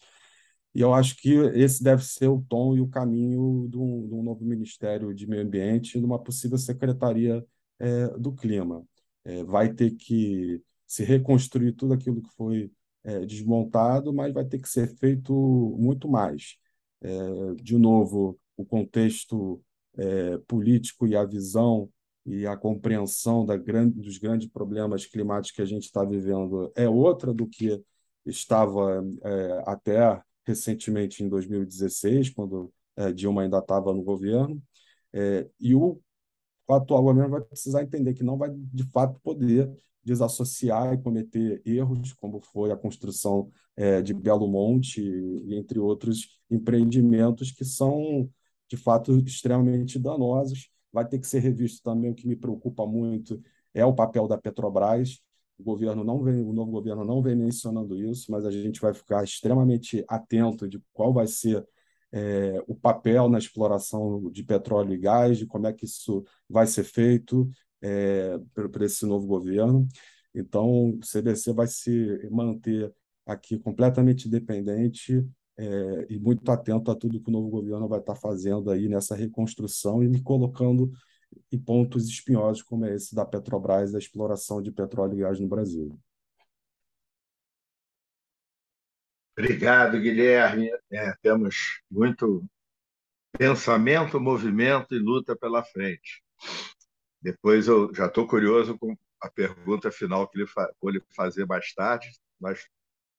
[0.75, 4.13] E eu acho que esse deve ser o tom e o caminho de um, de
[4.13, 7.45] um novo Ministério de Meio Ambiente e de uma possível Secretaria
[7.79, 8.85] é, do Clima.
[9.23, 12.69] É, vai ter que se reconstruir tudo aquilo que foi
[13.05, 15.33] é, desmontado, mas vai ter que ser feito
[15.79, 16.57] muito mais.
[17.01, 19.63] É, de novo, o contexto
[19.97, 21.89] é, político e a visão
[22.25, 27.33] e a compreensão grande, dos grandes problemas climáticos que a gente está vivendo é outra
[27.33, 27.81] do que
[28.25, 29.05] estava
[29.65, 34.61] até recentemente em 2016, quando é, Dilma ainda estava no governo.
[35.13, 36.01] É, e o
[36.67, 39.71] o atual governo vai precisar entender que não vai, de fato, poder
[40.03, 46.39] desassociar e cometer erros, como foi a construção é, de Belo Monte, e, entre outros
[46.49, 48.29] empreendimentos que são,
[48.69, 50.69] de fato, extremamente danosos.
[50.91, 53.41] Vai ter que ser revisto também, o que me preocupa muito
[53.73, 55.21] é o papel da Petrobras.
[55.57, 58.93] O governo não vem, o novo governo não vem mencionando isso, mas a gente vai
[58.93, 61.65] ficar extremamente atento de qual vai ser
[62.11, 66.67] é, o papel na exploração de petróleo e gás, de como é que isso vai
[66.67, 67.49] ser feito
[67.81, 69.87] é, por esse novo governo.
[70.33, 72.93] Então, o CDC vai se manter
[73.25, 75.25] aqui completamente independente
[75.57, 79.15] é, e muito atento a tudo que o novo governo vai estar fazendo aí nessa
[79.15, 80.91] reconstrução e me colocando
[81.51, 85.99] em pontos espinhosos como esse da Petrobras, da exploração de petróleo e gás no Brasil.
[89.37, 90.71] Obrigado, Guilherme.
[90.89, 92.45] É, temos muito
[93.37, 96.23] pensamento, movimento e luta pela frente.
[97.21, 100.45] Depois eu já estou curioso com a pergunta final que
[100.81, 102.09] vou lhe fazer mais tarde.
[102.39, 102.65] Nós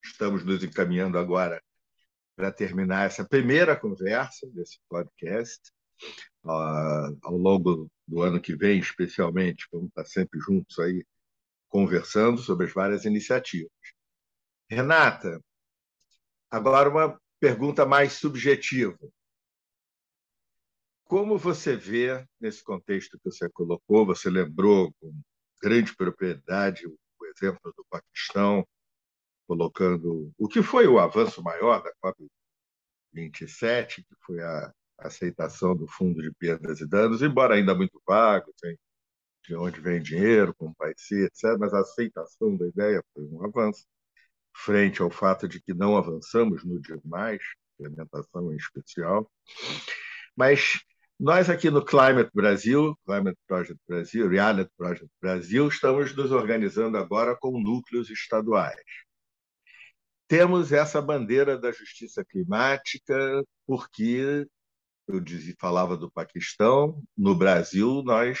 [0.03, 1.61] estamos nos encaminhando agora
[2.35, 5.71] para terminar essa primeira conversa desse podcast.
[6.47, 11.05] Ao longo do ano que vem, especialmente, vamos estar sempre juntos aí
[11.69, 13.71] conversando sobre as várias iniciativas.
[14.69, 15.41] Renata,
[16.49, 18.97] Agora, uma pergunta mais subjetiva.
[21.03, 25.21] Como você vê, nesse contexto que você colocou, você lembrou com
[25.61, 28.65] grande propriedade o exemplo do Paquistão,
[29.45, 31.93] colocando o que foi o avanço maior da
[33.13, 38.53] COP27, que foi a aceitação do Fundo de Perdas e Danos, embora ainda muito vago,
[39.45, 43.45] de onde vem dinheiro, como vai ser, etc., mas a aceitação da ideia foi um
[43.45, 43.85] avanço
[44.53, 47.41] frente ao fato de que não avançamos no demais,
[47.79, 49.31] alimentação em especial.
[50.35, 50.81] Mas
[51.19, 57.35] nós aqui no Climate Brasil, Climate Project Brasil, Reality Project Brasil, estamos nos organizando agora
[57.35, 58.83] com núcleos estaduais.
[60.27, 64.45] Temos essa bandeira da justiça climática porque
[65.07, 68.39] eu dizia, falava do Paquistão, no Brasil nós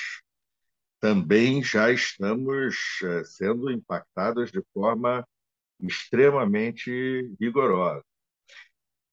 [0.99, 5.27] também já estamos eh, sendo impactados de forma
[5.79, 6.91] extremamente
[7.39, 8.03] rigorosa.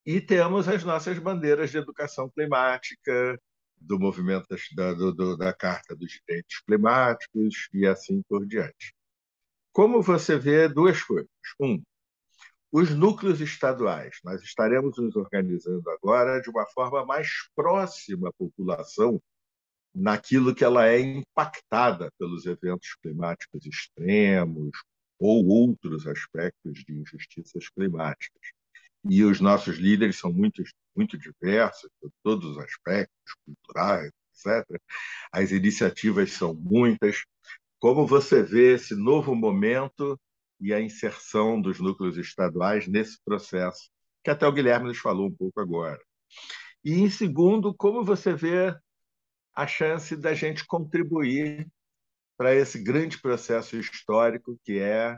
[0.05, 3.39] E temos as nossas bandeiras de educação climática,
[3.79, 8.93] do movimento da, do, da Carta dos Direitos Climáticos e assim por diante.
[9.71, 11.29] Como você vê duas coisas.
[11.59, 11.81] Um,
[12.77, 14.17] os núcleos estaduais.
[14.21, 19.17] Nós estaremos nos organizando agora de uma forma mais próxima à população
[19.95, 24.71] naquilo que ela é impactada pelos eventos climáticos extremos,
[25.17, 28.41] ou outros aspectos de injustiças climáticas.
[29.09, 30.61] E os nossos líderes são muito,
[30.93, 31.89] muito diversos,
[32.21, 34.65] todos os aspectos, culturais, etc.
[35.31, 37.23] As iniciativas são muitas.
[37.79, 40.19] Como você vê esse novo momento
[40.59, 43.89] e a inserção dos núcleos estaduais nesse processo,
[44.23, 45.99] que até o Guilherme nos falou um pouco agora.
[46.83, 48.75] E, em segundo, como você vê
[49.53, 51.67] a chance da gente contribuir
[52.37, 55.17] para esse grande processo histórico que é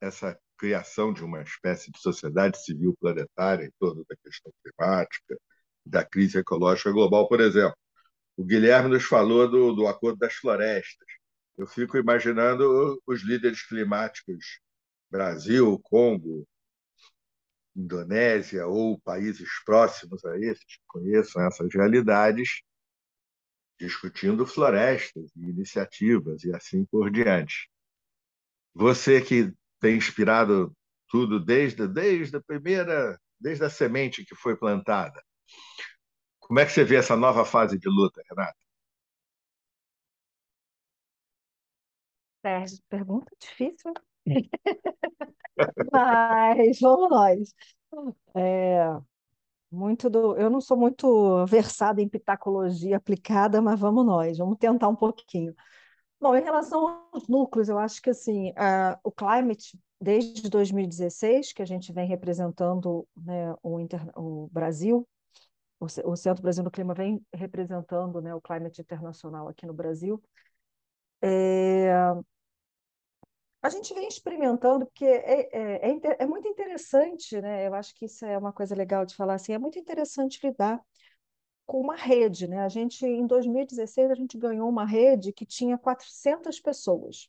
[0.00, 5.36] essa criação de uma espécie de sociedade civil planetária em torno da questão climática,
[5.84, 7.76] da crise ecológica global, por exemplo.
[8.36, 11.06] O Guilherme nos falou do, do Acordo das Florestas.
[11.56, 14.60] Eu fico imaginando os líderes climáticos
[15.10, 16.46] Brasil, Congo,
[17.76, 22.62] Indonésia ou países próximos a esses que conheçam essas realidades
[23.78, 27.68] discutindo florestas e iniciativas e assim por diante.
[28.74, 30.74] Você que tem inspirado
[31.08, 35.22] tudo desde, desde a primeira, desde a semente que foi plantada.
[36.38, 38.61] Como é que você vê essa nova fase de luta, Renata?
[42.42, 43.92] Sérgio, pergunta difícil.
[45.92, 47.54] Mas vamos nós.
[48.34, 48.84] É,
[49.70, 54.88] muito do, eu não sou muito versada em pitacologia aplicada, mas vamos nós, vamos tentar
[54.88, 55.54] um pouquinho.
[56.20, 61.62] Bom, em relação aos núcleos, eu acho que assim, uh, o Climate, desde 2016, que
[61.62, 65.08] a gente vem representando né, o, inter, o Brasil,
[65.80, 70.22] o, o Centro Brasil do Clima vem representando né, o Climate Internacional aqui no Brasil,
[71.22, 71.90] é,
[73.62, 77.66] a gente vem experimentando, porque é, é, é, é, muito interessante, né?
[77.66, 80.80] Eu acho que isso é uma coisa legal de falar assim, é muito interessante lidar
[81.64, 82.60] com uma rede, né?
[82.60, 87.28] A gente, em 2016, a gente ganhou uma rede que tinha 400 pessoas.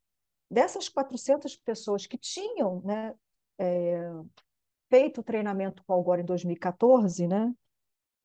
[0.50, 3.14] Dessas 400 pessoas que tinham, né,
[3.60, 4.10] é,
[4.90, 7.54] feito o treinamento com o Algor em 2014, né,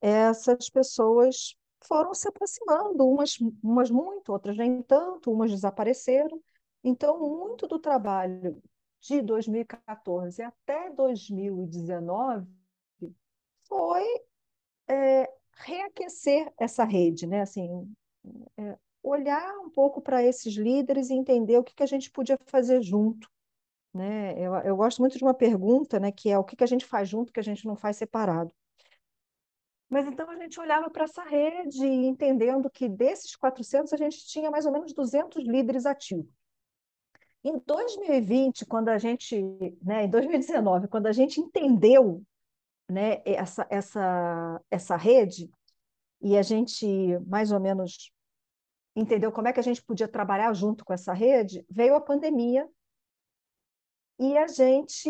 [0.01, 6.41] essas pessoas foram se aproximando, umas, umas muito, outras nem tanto, umas desapareceram,
[6.83, 8.63] então, muito do trabalho
[9.01, 12.47] de 2014 até 2019
[13.69, 14.05] foi
[14.89, 17.43] é, reaquecer essa rede, né?
[17.43, 17.93] Assim,
[18.57, 22.39] é, olhar um pouco para esses líderes e entender o que, que a gente podia
[22.47, 23.29] fazer junto.
[23.93, 24.39] Né?
[24.39, 26.85] Eu, eu gosto muito de uma pergunta, né, que é o que, que a gente
[26.85, 28.53] faz junto que a gente não faz separado.
[29.89, 34.51] Mas então a gente olhava para essa rede, entendendo que desses 400 a gente tinha
[34.51, 36.31] mais ou menos 200 líderes ativos.
[37.43, 39.41] Em 2020, quando a gente,
[39.83, 42.23] né, em 2019, quando a gente entendeu,
[42.91, 45.51] né, essa, essa, essa rede
[46.21, 46.87] e a gente
[47.27, 48.13] mais ou menos
[48.95, 52.69] entendeu como é que a gente podia trabalhar junto com essa rede, veio a pandemia
[54.19, 55.09] e a gente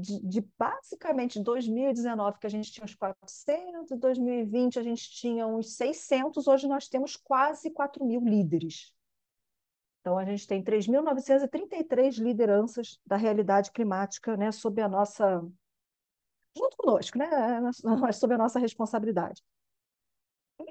[0.00, 5.76] de, de, basicamente 2019, que a gente tinha uns 400, 2020 a gente tinha uns
[5.76, 8.92] 600, hoje nós temos quase 4 mil líderes.
[10.00, 15.40] Então, a gente tem 3.933 lideranças da realidade climática né, sob a nossa.
[16.56, 17.28] junto conosco, né,
[18.14, 19.42] sob a nossa responsabilidade.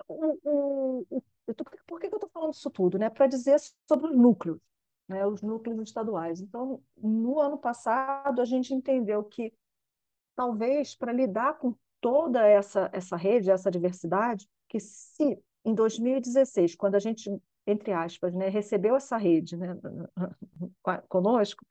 [0.08, 1.24] O, o, o,
[1.86, 2.98] por que eu estou falando isso tudo?
[2.98, 3.10] Né?
[3.10, 3.58] Para dizer
[3.88, 4.60] sobre os núcleos,
[5.08, 6.42] né, os núcleos estaduais.
[6.42, 9.54] Então, no ano passado, a gente entendeu que
[10.36, 16.96] talvez para lidar com toda essa, essa rede, essa diversidade, que se em 2016, quando
[16.96, 17.30] a gente
[17.68, 19.78] entre aspas, né, recebeu essa rede né,
[21.10, 21.66] conosco,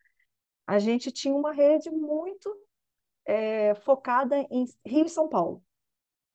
[0.67, 2.55] a gente tinha uma rede muito
[3.25, 5.63] é, focada em Rio e São Paulo.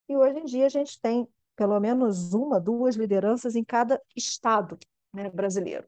[0.09, 4.79] E hoje em dia a gente tem pelo menos uma, duas lideranças em cada estado
[5.13, 5.87] né, brasileiro.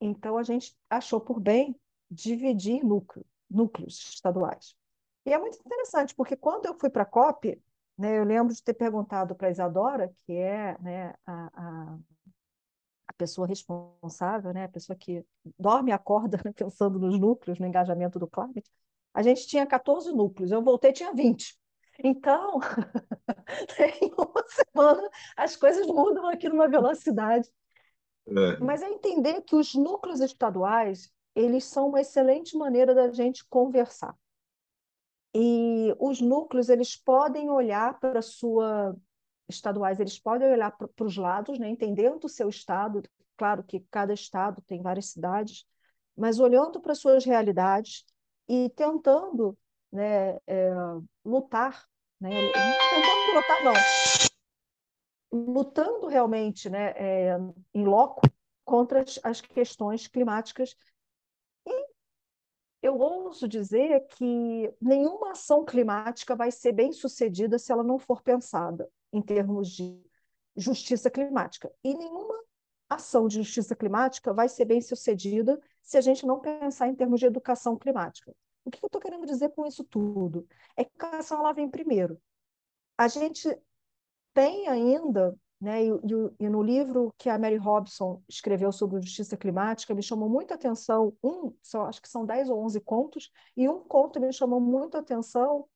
[0.00, 1.78] Então a gente achou por bem
[2.10, 4.74] dividir núcleo, núcleos estaduais.
[5.26, 7.60] E é muito interessante, porque quando eu fui para a COP,
[7.98, 11.98] né, eu lembro de ter perguntado para a Isadora, que é né, a,
[13.06, 15.24] a pessoa responsável, né, a pessoa que
[15.58, 18.70] dorme e acorda pensando nos núcleos, no engajamento do climate,
[19.12, 21.58] a gente tinha 14 núcleos, eu voltei tinha 20.
[22.04, 22.60] Então,
[24.02, 27.50] em uma semana as coisas mudam aqui numa velocidade.
[28.28, 28.58] É.
[28.58, 34.14] Mas é entender que os núcleos estaduais, eles são uma excelente maneira da gente conversar.
[35.34, 38.96] E os núcleos, eles podem olhar para a sua
[39.48, 43.02] estaduais eles podem olhar para os lados, né, entendendo o seu estado,
[43.36, 45.64] claro que cada estado tem várias cidades,
[46.16, 48.04] mas olhando para suas realidades
[48.48, 49.56] e tentando
[49.90, 50.70] né, é,
[51.24, 51.86] lutar,
[52.20, 54.27] né, tentando lutar não,
[55.30, 57.36] lutando realmente né, é,
[57.74, 58.22] em loco
[58.64, 60.76] contra as, as questões climáticas
[62.82, 68.22] eu ouso dizer que nenhuma ação climática vai ser bem sucedida se ela não for
[68.22, 70.00] pensada em termos de
[70.56, 71.70] justiça climática.
[71.82, 72.38] E nenhuma
[72.88, 77.20] ação de justiça climática vai ser bem sucedida se a gente não pensar em termos
[77.20, 78.34] de educação climática.
[78.64, 80.46] O que eu estou querendo dizer com isso tudo?
[80.76, 82.20] É que a educação ela vem primeiro.
[82.96, 83.48] A gente
[84.34, 89.36] tem ainda, né, e, e, e, no livro que a Mary Robson escreveu sobre justiça
[89.36, 93.68] climática, me chamou muita atenção, um, só, acho que são 10 ou 11 contos, e
[93.68, 95.68] um conto me chamou muito atenção,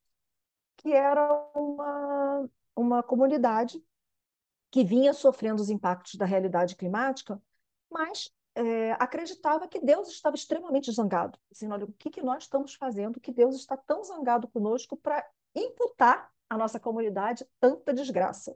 [0.76, 3.82] que era uma, uma comunidade
[4.70, 7.40] que vinha sofrendo os impactos da realidade climática,
[7.90, 11.38] mas é, acreditava que Deus estava extremamente zangado.
[11.50, 15.26] Assim, olha, o que, que nós estamos fazendo que Deus está tão zangado conosco para
[15.54, 18.54] imputar à nossa comunidade tanta desgraça?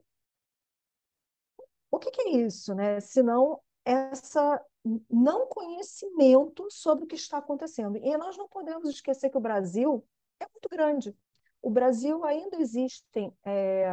[1.90, 3.01] O que, que é isso, né?
[3.01, 4.62] Senão essa
[5.11, 7.97] não conhecimento sobre o que está acontecendo.
[7.97, 10.05] E nós não podemos esquecer que o Brasil
[10.38, 11.16] é muito grande.
[11.62, 13.88] O Brasil ainda existem é,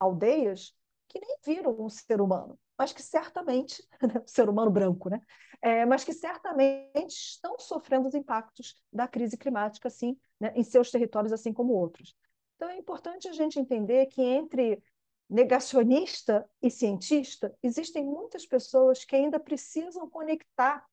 [0.00, 0.74] aldeias
[1.08, 5.20] que nem viram um ser humano, mas que certamente, né, ser humano branco, né?
[5.60, 10.90] É, mas que certamente estão sofrendo os impactos da crise climática, assim, né, em seus
[10.90, 12.16] territórios, assim como outros.
[12.62, 14.80] Então é importante a gente entender que entre
[15.28, 20.86] negacionista e cientista, existem muitas pessoas que ainda precisam conectar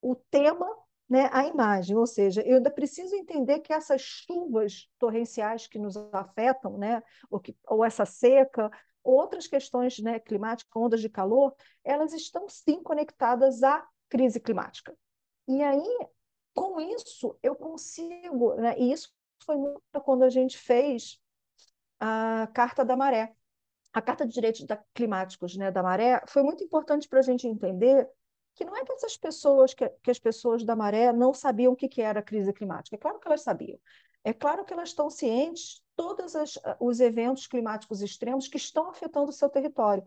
[0.00, 0.64] o tema
[1.08, 5.96] né, à imagem, ou seja, eu ainda preciso entender que essas chuvas torrenciais que nos
[6.12, 8.70] afetam, né, ou, que, ou essa seca,
[9.02, 11.52] outras questões né, climáticas, ondas de calor,
[11.82, 14.96] elas estão sim conectadas à crise climática.
[15.48, 15.98] E aí,
[16.54, 21.20] com isso, eu consigo, né, e isso foi muito quando a gente fez
[22.00, 23.34] a Carta da Maré,
[23.92, 24.64] a Carta de Direitos
[24.94, 28.08] Climáticos né, da Maré foi muito importante para a gente entender
[28.54, 31.76] que não é que essas pessoas, que, que, as pessoas da Maré não sabiam o
[31.76, 32.96] que, que era a crise climática.
[32.96, 33.78] É claro que elas sabiam.
[34.24, 36.34] É claro que elas estão cientes todos
[36.78, 40.04] os eventos climáticos extremos que estão afetando o seu território.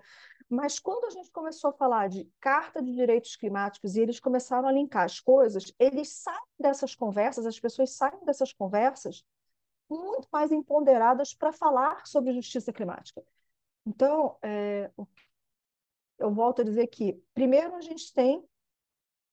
[0.49, 4.68] Mas quando a gente começou a falar de Carta de Direitos Climáticos e eles começaram
[4.68, 9.26] a linkar as coisas, eles saem dessas conversas, as pessoas saem dessas conversas
[9.89, 13.24] muito mais empoderadas para falar sobre justiça climática.
[13.86, 14.91] Então, é,
[16.20, 18.43] eu volto a dizer que, primeiro, a gente tem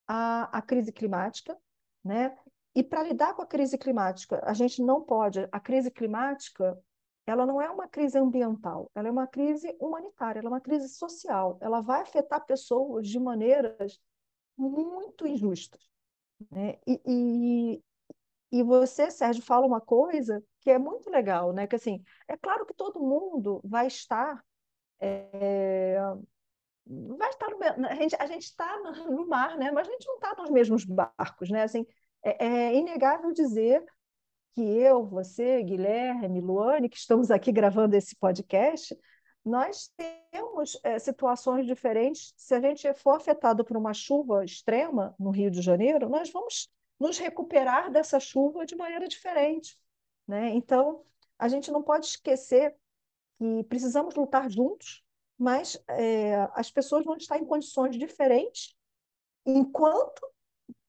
[0.07, 1.57] a, a crise climática,
[2.03, 2.37] né?
[2.75, 5.49] E para lidar com a crise climática, a gente não pode.
[5.51, 6.79] A crise climática,
[7.27, 10.89] ela não é uma crise ambiental, ela é uma crise humanitária, ela é uma crise
[10.89, 11.59] social.
[11.61, 14.01] Ela vai afetar pessoas de maneiras
[14.57, 15.81] muito injustas.
[16.51, 16.79] Né?
[16.87, 17.83] E, e,
[18.53, 21.67] e você, Sérgio, fala uma coisa que é muito legal, né?
[21.67, 24.43] Que assim, é claro que todo mundo vai estar
[25.01, 25.97] é,
[26.89, 29.71] vai estar no, a gente a gente está no, mar, né?
[29.71, 31.63] Mas a gente não está nos mesmos barcos, né?
[31.63, 31.87] Assim,
[32.39, 33.85] é, é, inegável dizer
[34.55, 38.99] que eu, você, Guilherme, Luane, que estamos aqui gravando esse podcast,
[39.45, 42.35] nós temos é, situações diferentes.
[42.37, 46.69] Se a gente for afetado por uma chuva extrema no Rio de Janeiro, nós vamos
[46.99, 49.79] nos recuperar dessa chuva de maneira diferente.
[50.27, 50.51] Né?
[50.51, 51.05] Então,
[51.39, 52.77] a gente não pode esquecer
[53.39, 55.05] que precisamos lutar juntos,
[55.39, 58.75] mas é, as pessoas vão estar em condições diferentes
[59.47, 60.21] enquanto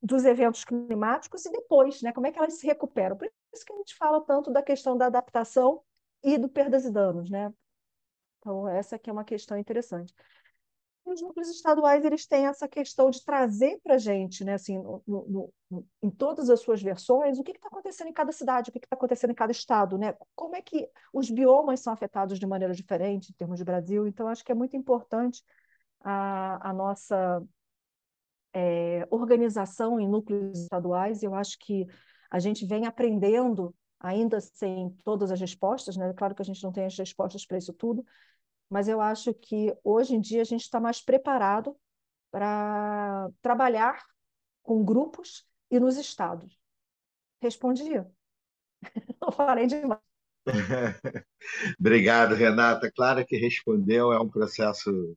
[0.01, 2.11] dos eventos climáticos e depois, né?
[2.13, 3.17] Como é que elas se recuperam?
[3.17, 5.81] Por isso que a gente fala tanto da questão da adaptação
[6.23, 7.53] e do perdas e danos, né?
[8.39, 10.13] Então, essa aqui é uma questão interessante
[11.11, 15.03] os núcleos estaduais eles têm essa questão de trazer para a gente, né, assim, no,
[15.07, 18.73] no, no, em todas as suas versões, o que está acontecendo em cada cidade, o
[18.73, 20.15] que está acontecendo em cada estado, né?
[20.35, 24.07] Como é que os biomas são afetados de maneira diferente em termos de Brasil?
[24.07, 25.43] Então, acho que é muito importante
[26.01, 27.43] a, a nossa
[28.53, 31.23] é, organização em núcleos estaduais.
[31.23, 31.85] Eu acho que
[32.29, 36.13] a gente vem aprendendo ainda sem todas as respostas, né?
[36.13, 38.05] Claro que a gente não tem as respostas para isso tudo,
[38.69, 41.75] mas eu acho que hoje em dia a gente está mais preparado
[42.31, 44.03] para trabalhar
[44.63, 46.57] com grupos e nos estados.
[47.41, 47.89] Respondi.
[49.21, 49.99] Não falei demais.
[51.79, 52.91] Obrigado, Renata.
[52.91, 55.15] Claro que respondeu, é um processo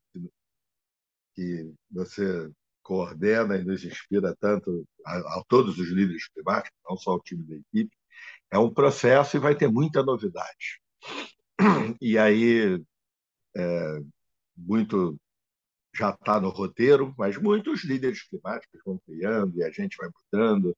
[1.34, 2.50] que você
[2.82, 7.44] coordena e nos inspira tanto a, a, todos os líderes climáticos, não só o time
[7.44, 7.94] da equipe.
[8.50, 10.80] É um processo e vai ter muita novidade.
[12.00, 12.82] E aí
[13.56, 13.98] é,
[14.56, 15.18] muito
[15.94, 20.76] já está no roteiro, mas muitos líderes climáticos vão criando e a gente vai mudando.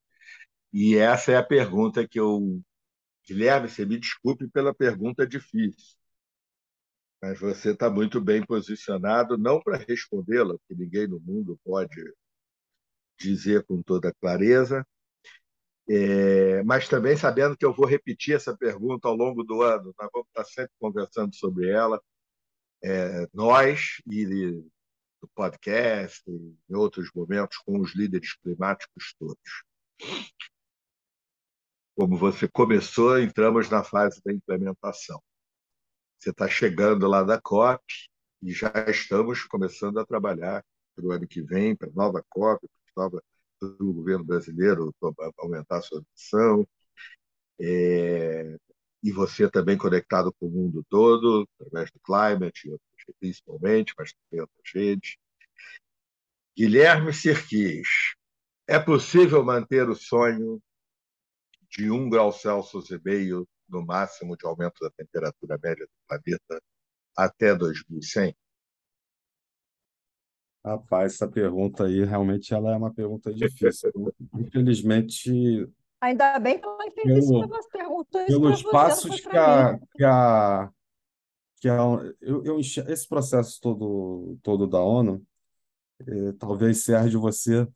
[0.73, 2.61] E essa é a pergunta que eu.
[3.27, 5.97] Guilherme, você me desculpe pela pergunta difícil,
[7.25, 12.13] mas você está muito bem posicionado, não para respondê-la, porque ninguém no mundo pode
[13.19, 14.87] dizer com toda clareza,
[15.89, 20.11] é, mas também sabendo que eu vou repetir essa pergunta ao longo do ano, nós
[20.13, 21.99] vamos estar sempre conversando sobre ela
[22.83, 29.65] é, nós e do podcast, em outros momentos, com os líderes climáticos todos.
[31.97, 35.23] Como você começou, entramos na fase da implementação.
[36.19, 37.83] Você está chegando lá da COP
[38.43, 42.67] e já estamos começando a trabalhar para o ano que vem, para a nova COP,
[42.95, 43.21] para
[43.81, 44.95] o governo brasileiro
[45.39, 46.67] aumentar a sua missão.
[47.61, 48.57] É,
[49.03, 52.75] e você também conectado com o mundo todo, através do Climate,
[53.21, 55.17] principalmente, mas também outras redes.
[56.57, 58.15] Guilherme Sirquis,
[58.67, 60.61] é possível manter o sonho
[61.69, 66.63] de um grau Celsius e meio no máximo de aumento da temperatura média do planeta
[67.17, 68.37] até 2100?
[70.65, 73.93] Rapaz, essa pergunta aí realmente ela é uma pergunta difícil.
[74.35, 75.69] Infelizmente,
[76.01, 78.71] Ainda bem que ela fez isso pelo, para você, perguntou isso para pelos você, não
[78.71, 80.71] foi passos que a, que a,
[81.61, 81.77] que a
[82.21, 85.23] eu, eu esse processo todo todo da ONU,
[86.01, 87.67] eh, talvez Sérgio você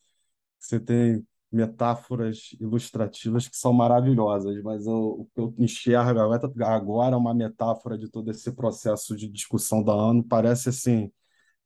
[0.58, 6.20] você tem metáforas ilustrativas que são maravilhosas, mas eu- o que eu enxergo
[6.64, 11.10] agora é uma metáfora de todo esse processo de discussão da ONU parece assim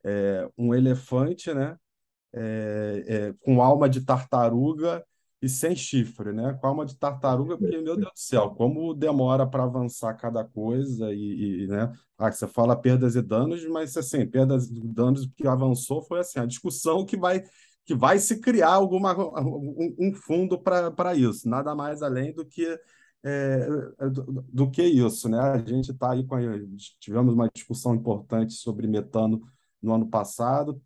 [0.04, 1.76] é, um elefante, né?
[2.34, 5.04] é, é, com alma de tartaruga
[5.40, 6.54] e sem chifre, né?
[6.60, 11.12] Com alma de tartaruga, porque, meu Deus do céu, como demora para avançar cada coisa
[11.12, 11.92] e, e, né?
[12.18, 16.38] Ah, você fala perdas e danos, mas assim, perdas e danos que avançou foi assim,
[16.38, 17.42] a discussão que vai
[17.84, 22.78] que vai se criar alguma um, um fundo para isso, nada mais além do que
[23.24, 23.66] é,
[24.10, 25.38] do, do que isso, né?
[25.38, 26.40] A gente está aí com a,
[26.98, 29.40] tivemos uma discussão importante sobre metano
[29.80, 30.80] no ano passado,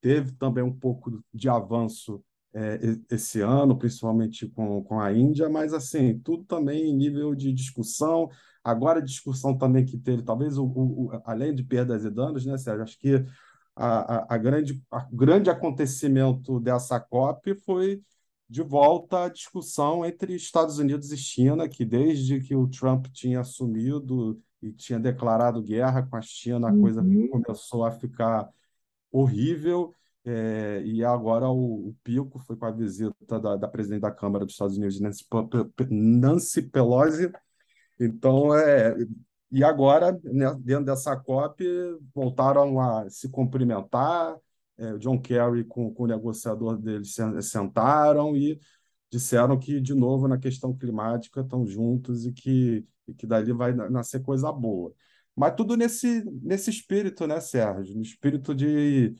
[0.00, 2.22] teve também um pouco de avanço
[2.54, 2.78] é,
[3.10, 8.28] esse ano, principalmente com, com a Índia, mas assim, tudo também em nível de discussão.
[8.64, 12.56] Agora, a discussão também que teve, talvez, o, o, além de perdas e danos, né,
[12.58, 12.82] Sérgio?
[12.82, 13.24] Acho que
[13.78, 18.02] a, a, a grande, a grande acontecimento dessa COP foi
[18.48, 23.40] de volta à discussão entre Estados Unidos e China, que desde que o Trump tinha
[23.40, 27.28] assumido e tinha declarado guerra com a China, a coisa Uhum.
[27.28, 28.48] começou a ficar
[29.12, 29.94] horrível.
[30.24, 34.44] É, e agora o, o, pico foi com a visita da, da, presidente da Câmara
[34.44, 35.24] dos Estados Unidos, Nancy,
[35.90, 37.30] Nancy Pelosi.
[37.98, 38.96] Então, é,
[39.50, 41.64] e agora, né, dentro dessa COP,
[42.14, 44.36] voltaram a se cumprimentar.
[44.76, 48.60] É, John Kerry com, com o negociador deles sentaram e
[49.10, 53.72] disseram que, de novo, na questão climática, estão juntos e que, e que dali vai
[53.72, 54.92] nascer coisa boa.
[55.34, 57.94] Mas tudo nesse, nesse espírito, né, Sérgio?
[57.94, 59.14] No espírito de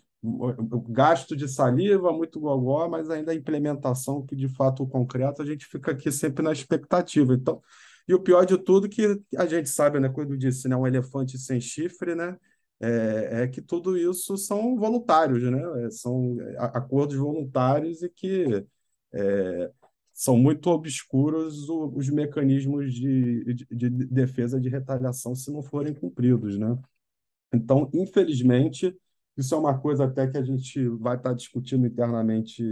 [0.89, 5.45] gasto de saliva, muito gogó, mas ainda a implementação, que de fato o concreto, a
[5.45, 7.35] gente fica aqui sempre na expectativa.
[7.35, 7.63] Então,
[8.09, 11.39] e o pior de tudo que a gente sabe, né, quando disse, né, um elefante
[11.39, 12.37] sem chifre, né,
[12.81, 18.65] é, é que tudo isso são voluntários, né, é, são acordos voluntários e que
[19.13, 19.71] é,
[20.13, 26.59] são muito obscuros os mecanismos de, de, de defesa de retaliação se não forem cumpridos,
[26.59, 26.77] né?
[27.53, 28.97] Então, infelizmente,
[29.37, 32.63] isso é uma coisa até que a gente vai estar discutindo internamente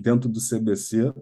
[0.00, 1.12] dentro do CBC.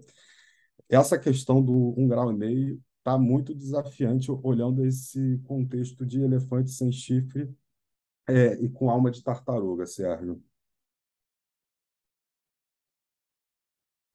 [0.90, 6.70] Essa questão do um grau e meio está muito desafiante olhando esse contexto de elefante
[6.72, 7.48] sem chifre
[8.28, 10.42] é, e com alma de tartaruga, Sérgio.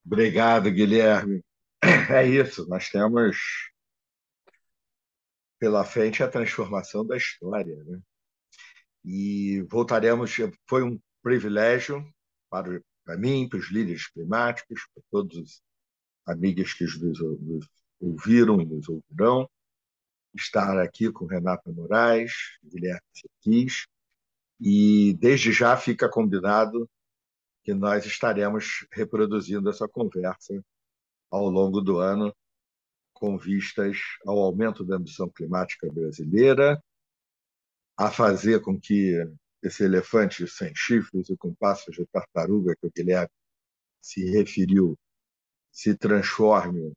[0.05, 1.41] Obrigado, Guilherme.
[2.11, 3.37] É isso, nós temos
[5.57, 7.83] pela frente a transformação da história.
[7.85, 7.99] Né?
[9.03, 10.35] E voltaremos.
[10.67, 12.05] Foi um privilégio
[12.49, 15.61] para, para mim, para os líderes climáticos, para todos
[16.25, 17.19] os amigos que nos,
[17.99, 19.49] ouviram e nos ouvirão,
[20.33, 22.31] estar aqui com Renata Moraes,
[22.63, 23.87] Guilherme Sequis,
[24.59, 26.89] e desde já fica combinado
[27.63, 30.63] que nós estaremos reproduzindo essa conversa
[31.31, 32.35] ao longo do ano,
[33.13, 36.81] com vistas ao aumento da ambição climática brasileira,
[37.97, 39.13] a fazer com que
[39.63, 43.31] esse elefante sem chifres e com passos de tartaruga que o Guilherme
[44.01, 44.97] se referiu
[45.75, 46.93] se transforme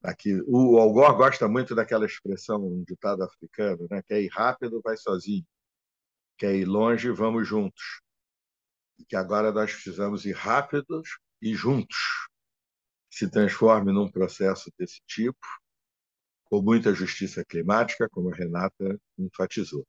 [0.00, 0.40] aqui.
[0.46, 4.00] O Algor gosta muito daquela expressão, um ditado africano, né?
[4.06, 5.44] quer ir rápido, vai sozinho.
[6.38, 8.00] Quer ir longe, vamos juntos.
[8.96, 12.28] E que agora nós precisamos ir rápidos e juntos.
[13.10, 15.44] Se transforme num processo desse tipo,
[16.44, 19.84] com muita justiça climática, como a Renata enfatizou.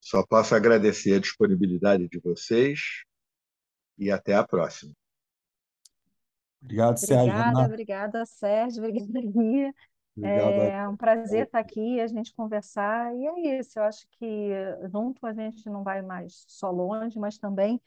[0.00, 3.04] Só posso agradecer a disponibilidade de vocês
[3.96, 4.92] e até a próxima.
[6.62, 7.32] Obrigado, Sérgio.
[7.32, 8.84] Obrigada, obrigada, Sérgio.
[8.84, 9.74] Obrigada, Guia.
[10.22, 13.14] É um prazer estar aqui, a gente conversar.
[13.14, 14.50] E é isso, eu acho que
[14.92, 17.80] junto a gente não vai mais só longe, mas também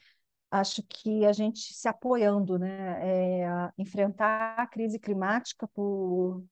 [0.49, 3.41] acho que a gente se apoiando, né?
[3.41, 6.43] É, enfrentar a crise climática por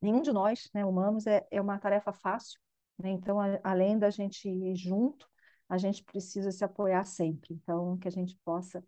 [0.00, 2.58] nenhum de nós, né, humanos, é, é uma tarefa fácil.
[2.98, 3.10] Né?
[3.10, 5.26] Então, a, além da gente ir junto,
[5.68, 7.54] a gente precisa se apoiar sempre.
[7.54, 8.84] Então, que a gente possa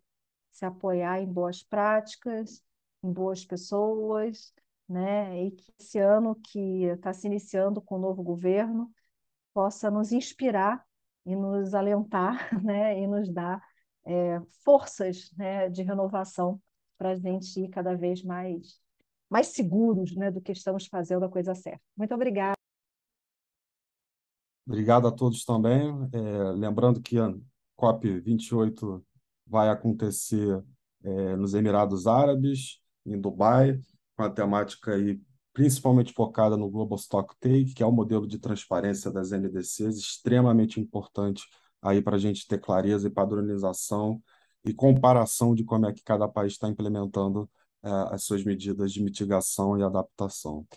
[0.55, 2.63] se apoiar em boas práticas,
[3.03, 4.53] em boas pessoas,
[4.87, 5.47] né?
[5.47, 8.89] E que esse ano que está se iniciando com o novo governo
[9.53, 10.85] possa nos inspirar
[11.25, 12.97] e nos alentar, né?
[12.97, 13.61] E nos dar
[14.05, 15.67] é, forças, né?
[15.69, 16.61] De renovação
[16.97, 18.79] para a gente ir cada vez mais
[19.29, 20.31] mais seguros, né?
[20.31, 21.83] Do que estamos fazendo a coisa certa.
[21.97, 22.55] Muito obrigada.
[24.65, 25.91] Obrigado a todos também.
[26.13, 27.17] É, lembrando que
[27.77, 29.03] COP28
[29.47, 30.63] vai acontecer
[31.03, 33.79] é, nos Emirados Árabes, em Dubai,
[34.15, 35.19] com a temática aí
[35.55, 40.81] principalmente focada no Global Stock Take, que é o modelo de transparência das NDCs, extremamente
[40.81, 41.43] importante
[41.81, 44.21] aí para a gente ter clareza e padronização
[44.65, 47.49] e comparação de como é que cada país está implementando
[47.83, 50.67] é, as suas medidas de mitigação e adaptação.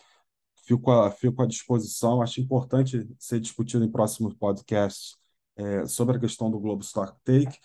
[0.65, 5.17] Fico, a, fico à disposição, acho importante ser discutido em próximos podcasts
[5.57, 7.59] é, sobre a questão do Globo Stock Take.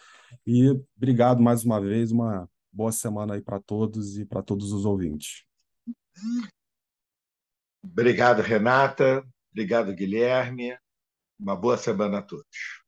[0.46, 4.86] E obrigado mais uma vez, uma boa semana aí para todos e para todos os
[4.86, 5.46] ouvintes.
[7.84, 9.26] Obrigado, Renata.
[9.52, 10.78] Obrigado, Guilherme.
[11.40, 12.83] Uma boa semana a todos.